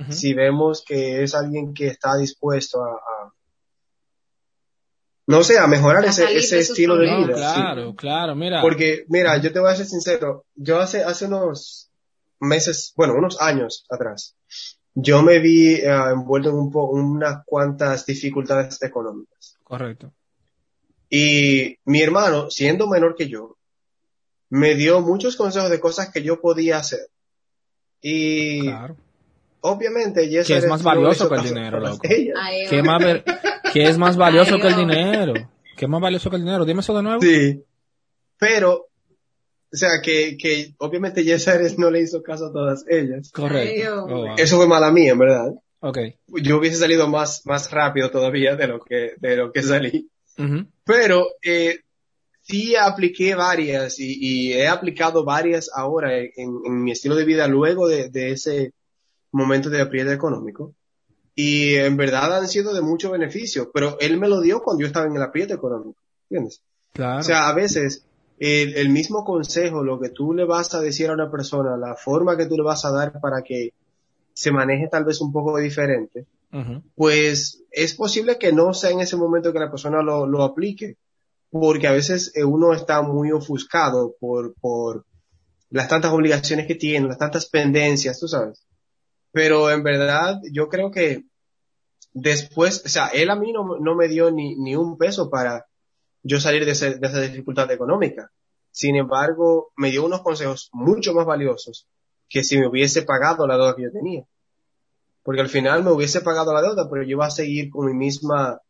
[0.08, 3.32] Si vemos que es alguien que está dispuesto a, a-
[5.28, 7.34] no sé, a mejorar A ese, ese de estilo de No, vida.
[7.36, 7.40] sí.
[7.40, 8.60] claro, claro, mira.
[8.60, 11.90] Porque, mira, yo te voy a ser sincero, yo hace, hace unos
[12.40, 14.36] meses, bueno, unos años atrás,
[14.94, 19.56] yo me vi eh, envuelto en un po- unas cuantas dificultades económicas.
[19.62, 20.12] Correcto.
[21.14, 23.58] Y mi hermano, siendo menor que yo,
[24.48, 27.00] me dio muchos consejos de cosas que yo podía hacer.
[28.00, 28.96] Y Claro.
[29.60, 31.98] obviamente, Jess Que es más valioso que el dinero, loco.
[32.00, 33.24] ¿Qué más, ver-
[33.74, 35.34] qué es más valioso que el dinero?
[35.76, 36.64] ¿Qué es más valioso que el dinero?
[36.64, 37.20] Dime eso de nuevo.
[37.20, 37.62] Sí.
[38.38, 38.86] Pero, o
[39.76, 43.30] sea, que, que obviamente Jess Eres no le hizo caso a todas ellas.
[43.32, 44.04] Correcto.
[44.06, 44.34] Oh, wow.
[44.38, 45.52] Eso fue mala mía, en verdad.
[45.80, 45.98] Ok.
[46.42, 50.08] Yo hubiese salido más, más rápido todavía de lo que, de lo que salí.
[50.39, 50.66] Ujú.
[50.85, 51.80] Pero, eh,
[52.43, 57.47] sí apliqué varias y, y he aplicado varias ahora en, en mi estilo de vida
[57.47, 58.72] luego de, de ese
[59.30, 60.74] momento de apriete económico.
[61.35, 64.87] Y en verdad han sido de mucho beneficio, pero él me lo dio cuando yo
[64.89, 65.99] estaba en el apriete económico.
[66.28, 66.61] ¿Entiendes?
[66.93, 67.20] Claro.
[67.20, 68.05] O sea, a veces
[68.39, 71.95] el, el mismo consejo, lo que tú le vas a decir a una persona, la
[71.95, 73.72] forma que tú le vas a dar para que
[74.35, 76.26] se maneje tal vez un poco diferente,
[76.94, 80.98] Pues es posible que no sea en ese momento que la persona lo, aplique,
[81.50, 84.55] porque a veces eh, uno está muy ofuscado por,
[85.70, 88.66] las tantas obligaciones que tiene, las tantas pendencias, tú sabes.
[89.32, 91.24] Pero en verdad yo creo que
[92.12, 95.64] después, o sea, él a mí no, me dio ni, ni un peso para
[96.22, 98.30] yo salir de, ese- de esa dificultad económica.
[98.70, 101.88] Sin embargo, me dio unos consejos mucho más valiosos
[102.28, 104.24] que si me hubiese pagado la deuda que yo tenía.
[105.22, 107.94] Porque al final me hubiese pagado la deuda, pero yo iba a seguir con mi
[107.94, 108.60] misma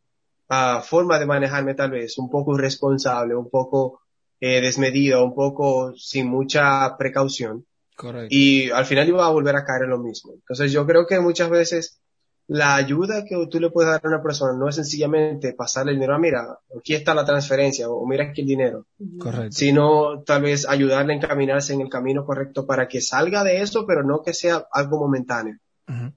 [0.49, 4.01] ah, forma de manejarme tal vez, un poco irresponsable, un poco
[4.41, 7.65] eh, desmedido, un poco sin mucha precaución.
[7.97, 8.29] Correcto.
[8.31, 10.33] Y al final iba a volver a caer en lo mismo.
[10.35, 12.01] Entonces yo creo que muchas veces
[12.49, 15.97] la ayuda que tú le puedes dar a una persona no es sencillamente pasarle el
[15.99, 18.87] dinero, "Ah, mira, aquí está la transferencia o mira aquí el dinero,
[19.19, 19.53] Correcto.
[19.53, 23.87] sino tal vez ayudarle a encaminarse en el camino correcto para que salga de eso,
[23.87, 25.57] pero no que sea algo momentáneo,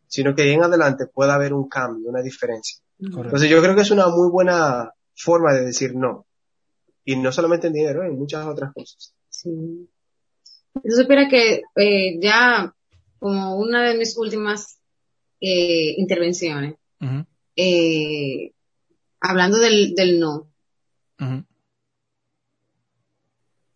[0.07, 2.79] Sino que en adelante pueda haber un cambio, una diferencia.
[2.97, 3.23] Correcto.
[3.23, 6.25] Entonces yo creo que es una muy buena forma de decir no.
[7.03, 9.13] Y no solamente en dinero, en muchas otras cosas.
[9.29, 9.89] Sí.
[10.75, 12.73] Yo supiera que eh, ya
[13.19, 14.79] como una de mis últimas
[15.41, 16.75] eh, intervenciones,
[17.55, 18.51] eh,
[19.19, 20.47] hablando del, del no,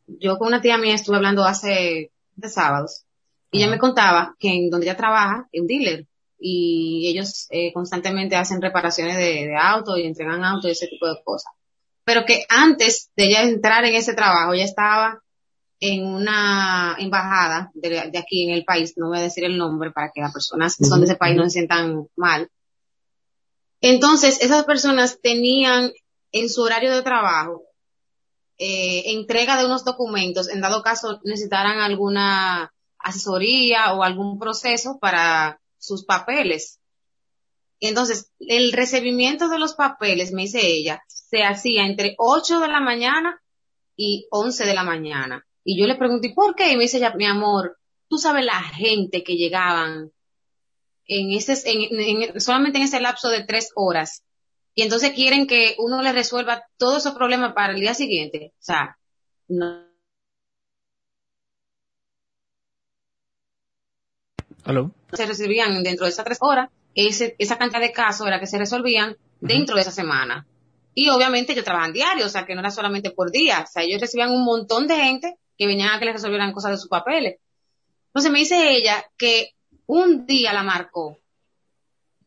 [0.07, 3.05] yo con una tía mía estuve hablando hace de sábados
[3.51, 6.07] y ella me contaba que en donde ella trabaja es un dealer
[6.39, 11.07] y ellos eh, constantemente hacen reparaciones de, de autos y entregan autos y ese tipo
[11.07, 11.51] de cosas.
[12.03, 15.21] Pero que antes de ella entrar en ese trabajo, ella estaba
[15.81, 19.91] en una embajada de, de aquí en el país, no voy a decir el nombre
[19.91, 22.49] para que las personas que son de ese país no se sientan mal.
[23.81, 25.91] Entonces, esas personas tenían
[26.31, 27.63] en su horario de trabajo
[28.57, 35.59] eh, entrega de unos documentos, en dado caso necesitaran alguna asesoría o algún proceso para
[35.77, 36.79] sus papeles.
[37.79, 42.81] Entonces, el recibimiento de los papeles, me dice ella, se hacía entre 8 de la
[42.81, 43.41] mañana
[43.95, 45.45] y 11 de la mañana.
[45.63, 46.71] Y yo le pregunté, ¿por qué?
[46.71, 47.77] Y me dice ella, mi amor,
[48.09, 50.11] tú sabes la gente que llegaban
[51.05, 54.23] en ese, en, en, solamente en ese lapso de tres horas.
[54.75, 58.53] Y entonces quieren que uno le resuelva todos esos problemas para el día siguiente.
[58.53, 58.97] O sea,
[59.47, 59.88] no.
[65.13, 68.57] Se resolvían dentro de esas tres horas, ese, esa cantidad de casos era que se
[68.57, 70.45] resolvían dentro de esa semana.
[70.93, 73.63] Y obviamente ellos trabajan diario, o sea, que no era solamente por día.
[73.67, 76.71] O sea, ellos recibían un montón de gente que venían a que les resolvieran cosas
[76.71, 77.39] de sus papeles.
[78.07, 79.51] Entonces me dice ella que
[79.85, 81.17] un día la marcó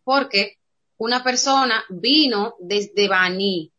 [0.04, 0.58] porque
[0.96, 3.72] una persona vino desde Baní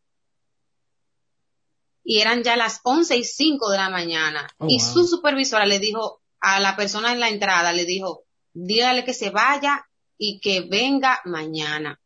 [2.03, 4.93] y eran ya las once y cinco de la mañana Oh, y wow.
[4.93, 8.22] su supervisora le dijo a la persona en la entrada, le dijo,
[8.53, 9.85] dígale que se vaya
[10.17, 11.99] y que venga mañana.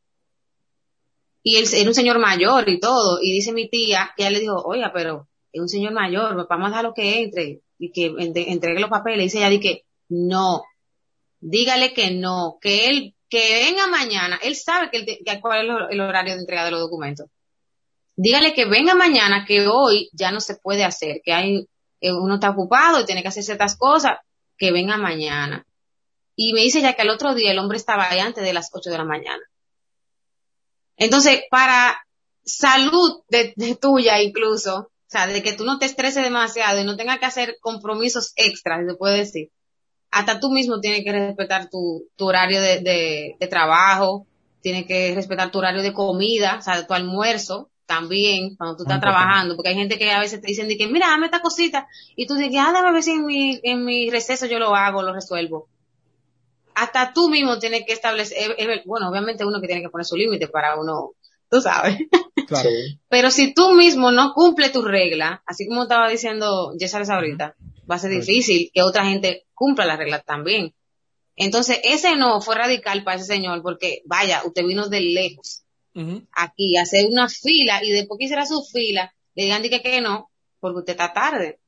[1.43, 4.39] Y él era un señor mayor y todo, y dice mi tía, que ella le
[4.41, 8.51] dijo, oiga, pero es un señor mayor, vamos a dejarlo que entre y que entre-
[8.51, 9.19] entregue los papeles.
[9.19, 10.63] Y dice ella, di que no,
[11.39, 15.69] dígale que no, que él, que venga mañana, él sabe que, te- que cuál es
[15.69, 17.27] el- el horario de entrega de los documentos.
[18.15, 21.67] Dígale que venga mañana, que hoy ya no se puede hacer, que hay,
[22.01, 24.17] eh, uno está ocupado y tiene que hacer ciertas cosas,
[24.57, 25.66] que venga mañana.
[26.39, 28.69] Y me dice ya que al otro día el hombre estaba ahí antes de las
[28.71, 29.43] ocho de la mañana.
[30.95, 31.99] Entonces, para
[32.45, 36.85] salud de, de tuya incluso, o sea, de que tú no te estreses demasiado y
[36.85, 39.49] no tengas que hacer compromisos extras, se puede decir,
[40.11, 44.27] hasta tú mismo tienes que respetar tu, tu horario de, de, de trabajo,
[44.61, 48.99] tienes que respetar tu horario de comida, o sea, tu almuerzo también, cuando tú estás
[48.99, 51.88] trabajando, porque hay gente que a veces te dicen de que, mira, dame esta cosita,
[52.15, 54.75] y tú dices, ah, dame a ver si en mi, en mi receso yo lo
[54.75, 55.69] hago, lo resuelvo.
[56.80, 58.55] Hasta tú mismo tienes que establecer,
[58.86, 61.13] bueno, obviamente uno que tiene que poner su límite para uno,
[61.49, 61.97] tú sabes.
[62.47, 62.69] Claro.
[63.09, 67.57] Pero si tú mismo no cumple tu regla, así como estaba diciendo Yesares ahorita,
[67.91, 70.73] va a ser difícil que otra gente cumpla las reglas también.
[71.36, 75.65] Entonces, ese no fue radical para ese señor, porque vaya, usted vino de lejos
[76.32, 79.82] aquí a hacer una fila y después que hiciera su fila, le digan di que,
[79.82, 81.59] que no, porque usted está tarde.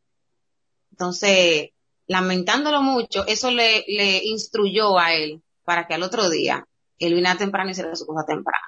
[0.92, 1.72] Entonces,
[2.10, 6.66] lamentándolo mucho, eso le, le instruyó a él para que al otro día
[6.98, 8.66] él viniera temprano y hiciera su cosa temprano.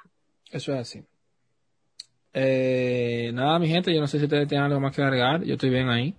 [0.50, 1.04] Eso es así.
[2.32, 5.42] Eh, nada, mi gente, yo no sé si ustedes tienen algo más que agregar.
[5.42, 6.14] Yo estoy bien ahí.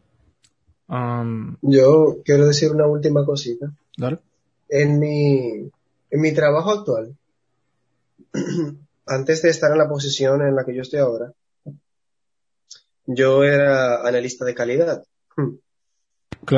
[0.88, 3.72] Um, Yo quiero decir una última cosita.
[3.98, 4.20] dale.
[4.70, 5.72] En mi,
[6.10, 7.16] en mi trabajo actual,
[9.08, 11.32] antes de estar en la posición en la que yo estoy ahora,
[13.06, 15.04] yo era analista de calidad.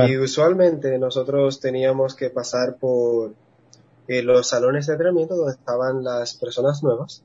[0.07, 3.36] Y usualmente nosotros teníamos que pasar por
[4.07, 7.23] eh, los salones de entrenamiento donde estaban las personas nuevas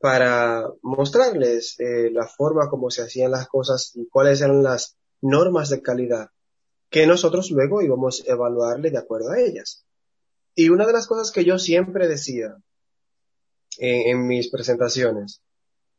[0.00, 5.68] para mostrarles eh, la forma como se hacían las cosas y cuáles eran las normas
[5.68, 6.30] de calidad
[6.88, 9.84] que nosotros luego íbamos a evaluarle de acuerdo a ellas.
[10.54, 12.56] Y una de las cosas que yo siempre decía
[13.78, 15.42] en, en mis presentaciones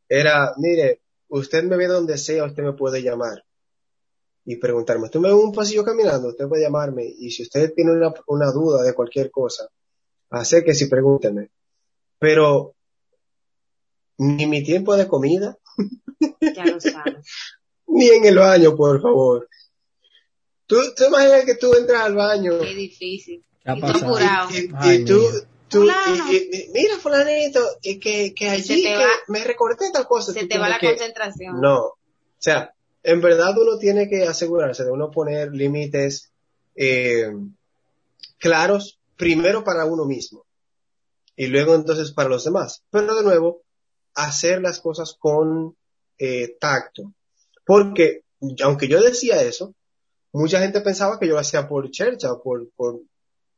[0.10, 3.44] era, mire, usted me ve donde sea, usted me puede llamar
[4.50, 7.74] y preguntarme, usted me ve en un pasillo caminando, usted puede llamarme y si usted
[7.76, 9.68] tiene una, una duda de cualquier cosa,
[10.30, 11.50] acérquese y pregúnteme.
[12.18, 12.74] Pero
[14.18, 15.58] ni mi tiempo de comida,
[16.42, 17.26] Ya lo sabes.
[17.88, 19.50] ni en el baño, por favor.
[20.66, 23.46] Tú, tú imaginas que tú entras al baño Qué difícil.
[23.64, 23.88] ¿Qué ha Y tú
[24.52, 25.22] y, y- Ay, y tú,
[25.68, 26.32] tú Fulano.
[26.32, 30.32] y- y- mira fulanito, y que, que allí te que va- me recorté tal cosa.
[30.32, 31.60] Se te va la que- concentración.
[31.62, 31.98] No, o
[32.38, 32.74] sea,
[33.08, 36.32] en verdad uno tiene que asegurarse de uno poner límites
[36.76, 37.32] eh,
[38.38, 40.46] claros, primero para uno mismo
[41.36, 42.84] y luego entonces para los demás.
[42.90, 43.62] Pero de nuevo,
[44.16, 45.76] hacer las cosas con
[46.18, 47.14] eh, tacto.
[47.66, 48.22] Porque
[48.64, 49.74] aunque yo decía eso,
[50.34, 53.02] mucha gente pensaba que yo lo hacía por chercha, por, por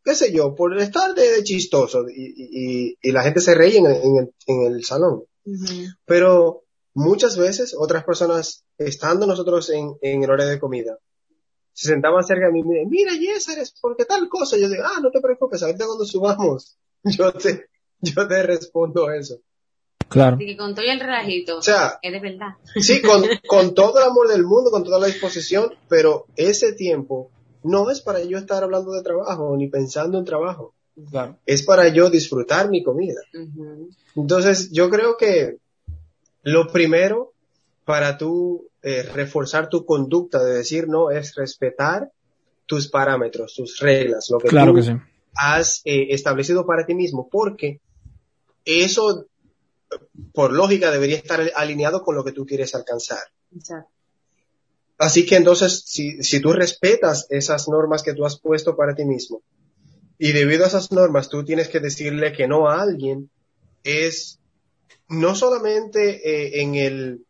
[0.04, 3.86] qué sé yo, por estar de, de chistoso y, y- la gente se reía en,
[3.88, 5.24] el- en el, en el salón.
[6.06, 6.64] Pero
[6.94, 10.98] muchas veces otras personas, estando nosotros en, en el hora de comida,
[11.74, 14.58] se sentaban cerca de mí y me decían, mira, Yesares, ¿por qué tal cosa?
[14.58, 17.70] Yo digo, ah, no te preocupes, ahorita cuando subamos, yo te,
[18.02, 19.40] yo te respondo eso.
[20.10, 20.38] Claro.
[20.40, 21.60] Y que con todo el relajito.
[21.60, 22.56] O sea, es de verdad.
[22.76, 27.32] Sí, con, con todo el amor del mundo, con toda la disposición, pero ese tiempo
[27.64, 30.74] no es para yo estar hablando de trabajo ni pensando en trabajo.
[31.12, 31.38] Claro.
[31.46, 33.22] Es para yo disfrutar mi comida.
[34.16, 35.60] Entonces, yo creo que
[36.52, 37.34] lo primero
[37.86, 42.12] para tú eh, reforzar tu conducta de decir no es respetar
[42.66, 44.92] tus parámetros, tus reglas, lo que Claro tú que sí.
[45.36, 47.82] has eh, establecido para ti mismo, porque
[48.64, 49.26] eso,
[50.34, 53.24] por lógica, debería estar alineado con lo que tú quieres alcanzar.
[53.56, 53.90] Exacto.
[55.00, 59.06] Así que entonces, si, si tú respetas esas normas que tú has puesto para ti
[59.06, 59.42] mismo,
[60.18, 63.30] y debido a esas normas tú tienes que decirle que no a alguien,
[63.84, 64.39] es
[65.10, 67.26] no solamente eh, en el,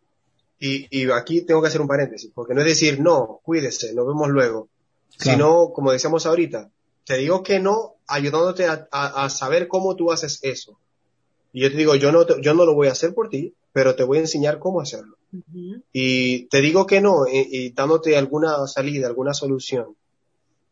[0.59, 4.07] y, y aquí tengo que hacer un paréntesis, porque no es decir, no, cuídese, nos
[4.07, 4.67] vemos luego,
[5.17, 5.37] Claro.
[5.37, 6.69] sino, como decíamos ahorita,
[7.05, 10.77] te digo que no, ayudándote a, a- a saber cómo tú haces eso.
[11.51, 13.53] Y yo te digo, yo no, te- yo no lo voy a hacer por ti,
[13.73, 15.15] pero te voy a enseñar cómo hacerlo
[15.93, 19.95] y te digo que no, y, y dándote alguna salida, alguna solución.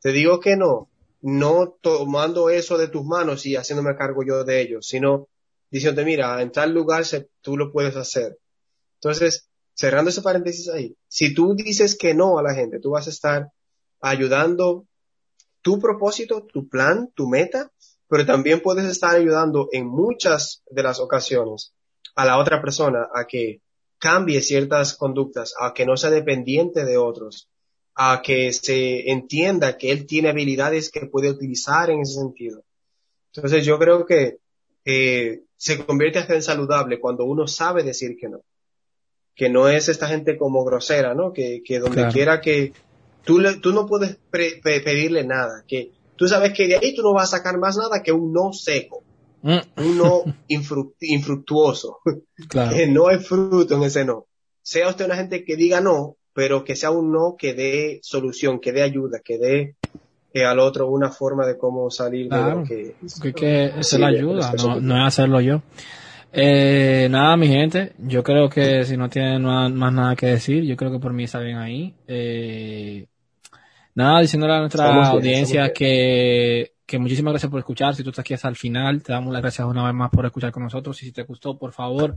[0.02, 0.88] Te digo que no,
[1.22, 5.28] no tomando eso de tus manos y haciéndome cargo yo de ello, sino
[5.70, 7.04] diciéndote, mira, en tal lugar
[7.42, 8.38] tú lo puedes hacer.
[8.96, 13.08] Entonces, cerrando ese paréntesis ahí, si tú dices que no a la gente, tú vas
[13.08, 13.52] a estar
[14.02, 14.86] ayudando
[15.62, 17.72] tu propósito, tu plan, tu meta,
[18.08, 21.74] pero también puedes estar ayudando en muchas de las ocasiones
[22.16, 23.62] a la otra persona a que
[24.00, 27.50] cambie ciertas conductas, a que no sea dependiente de otros,
[27.96, 32.64] a que se entienda que él tiene habilidades que puede utilizar en ese sentido.
[33.34, 34.38] Entonces yo creo que
[34.86, 38.42] eh, se convierte hasta en saludable cuando uno sabe decir que no.
[39.36, 41.34] Que no es esta gente como grosera, ¿no?
[41.34, 42.12] Que, que donde Claro.
[42.14, 42.74] quiera que
[43.24, 47.02] tú, le- tú no puedes pre- pedirle nada, que tú sabes que de ahí tú
[47.04, 49.04] no vas a sacar más nada que un no seco,
[49.44, 52.00] Mm, un no infru- infructuoso
[52.50, 52.76] claro.
[52.76, 54.26] que no hay fruto en ese no.
[54.64, 58.60] Sea usted una gente que diga no, pero que sea un no que dé solución,
[58.60, 59.76] que dé ayuda, que dé
[60.46, 62.96] al otro una forma de cómo salir de lo que...
[63.34, 65.62] Que esa es la ayuda, de- no, no es hacerlo yo.
[66.32, 70.76] Eh, nada, mi gente, yo creo que si no tienen más, nada que decir, yo
[70.76, 71.96] creo que por mí está bien ahí.
[72.08, 73.08] Eh,
[73.96, 77.96] nada, diciéndole a nuestra bien, audiencia que, que muchísimas gracias por escuchar.
[77.96, 80.26] Si tú estás aquí hasta el final, te damos las gracias una vez más por
[80.26, 81.02] escuchar con nosotros.
[81.02, 82.16] Y si te gustó, por favor,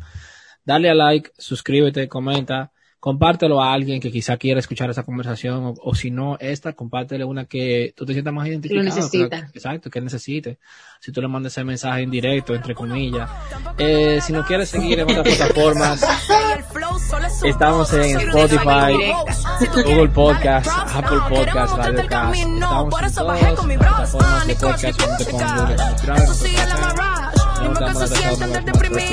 [0.65, 5.75] dale a like, suscríbete, comenta, compártelo a alguien que quizá quiera escuchar esta conversación o,
[5.83, 8.85] o si no esta, compártele una que tú te sientas más identificado.
[8.85, 9.47] necesita.
[9.51, 10.59] que- exacto, que necesite.
[11.01, 13.29] Si tú le mandas ese mensaje en directo, entre comillas.
[13.79, 16.05] Eh, si no quieres seguir en otras plataformas,
[17.43, 19.13] estamos en Spotify,
[19.83, 22.35] Google Podcast, Apple Podcast, Radio Cast.
[22.35, 23.25] Estamos en todas las
[23.79, 25.25] plataformas de podcast Google
[27.95, 28.53] se sienten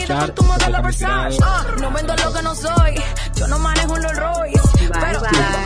[0.08, 1.38] con tu modelo Versace.
[1.82, 3.02] no vendo lo que no soy,
[3.36, 4.68] yo no manejo un Rolls
[5.00, 5.22] pero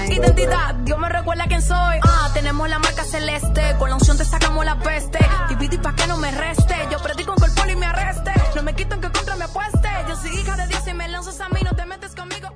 [0.10, 2.00] identidad, Dios me recuerda quién soy.
[2.04, 5.20] Ah, tenemos la marca celeste, con la unción te sacamos la peste.
[5.50, 8.32] Dividí pa' que no me reste, yo predico con cuerpo y me arreste.
[8.56, 9.90] No me quitan que contra me apueste.
[10.08, 12.50] Yo soy hija de Dios y me lanzas a mí, no te metes conmigo.